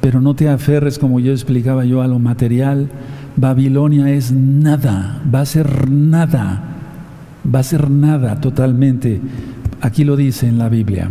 pero 0.00 0.20
no 0.20 0.34
te 0.34 0.48
aferres, 0.48 0.98
como 0.98 1.20
yo 1.20 1.32
explicaba 1.32 1.84
yo, 1.84 2.02
a 2.02 2.08
lo 2.08 2.18
material. 2.18 2.88
Babilonia 3.36 4.10
es 4.10 4.32
nada, 4.32 5.22
va 5.32 5.42
a 5.42 5.46
ser 5.46 5.90
nada, 5.90 6.73
va 7.52 7.60
a 7.60 7.64
ser 7.64 7.90
nada 7.90 8.40
totalmente. 8.40 9.20
Aquí 9.80 10.04
lo 10.04 10.16
dice 10.16 10.46
en 10.48 10.58
la 10.58 10.68
Biblia. 10.68 11.10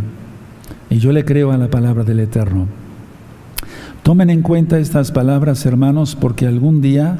Y 0.90 0.98
yo 0.98 1.12
le 1.12 1.24
creo 1.24 1.52
a 1.52 1.58
la 1.58 1.68
palabra 1.68 2.04
del 2.04 2.20
Eterno. 2.20 2.66
Tomen 4.02 4.30
en 4.30 4.42
cuenta 4.42 4.78
estas 4.78 5.12
palabras, 5.12 5.64
hermanos, 5.64 6.14
porque 6.14 6.46
algún 6.46 6.80
día, 6.80 7.16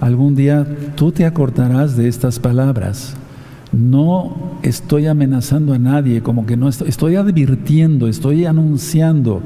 algún 0.00 0.34
día 0.34 0.66
tú 0.94 1.12
te 1.12 1.24
acordarás 1.24 1.96
de 1.96 2.08
estas 2.08 2.38
palabras. 2.38 3.16
No 3.72 4.58
estoy 4.62 5.06
amenazando 5.06 5.72
a 5.72 5.78
nadie, 5.78 6.22
como 6.22 6.44
que 6.44 6.56
no 6.56 6.68
estoy, 6.68 6.88
estoy 6.88 7.16
advirtiendo, 7.16 8.06
estoy 8.06 8.44
anunciando 8.44 9.40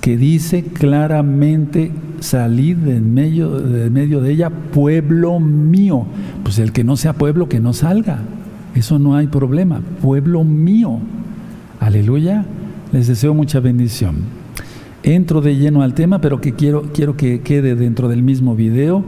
que 0.00 0.16
dice 0.16 0.64
claramente 0.64 1.92
salid 2.20 2.76
de 2.76 3.00
medio, 3.00 3.60
de 3.60 3.90
medio 3.90 4.20
de 4.20 4.32
ella, 4.32 4.50
pueblo 4.50 5.40
mío. 5.40 6.06
Pues 6.42 6.58
el 6.58 6.72
que 6.72 6.84
no 6.84 6.96
sea 6.96 7.12
pueblo, 7.12 7.48
que 7.48 7.60
no 7.60 7.72
salga. 7.72 8.20
Eso 8.74 8.98
no 8.98 9.16
hay 9.16 9.26
problema. 9.26 9.80
Pueblo 10.02 10.44
mío. 10.44 10.98
Aleluya. 11.80 12.44
Les 12.92 13.06
deseo 13.06 13.34
mucha 13.34 13.60
bendición 13.60 14.38
entro 15.02 15.40
de 15.40 15.56
lleno 15.56 15.82
al 15.82 15.94
tema, 15.94 16.20
pero 16.20 16.40
que 16.40 16.54
quiero, 16.54 16.90
quiero 16.92 17.16
que 17.16 17.40
quede 17.40 17.74
dentro 17.74 18.08
del 18.08 18.22
mismo 18.22 18.54
video 18.54 19.04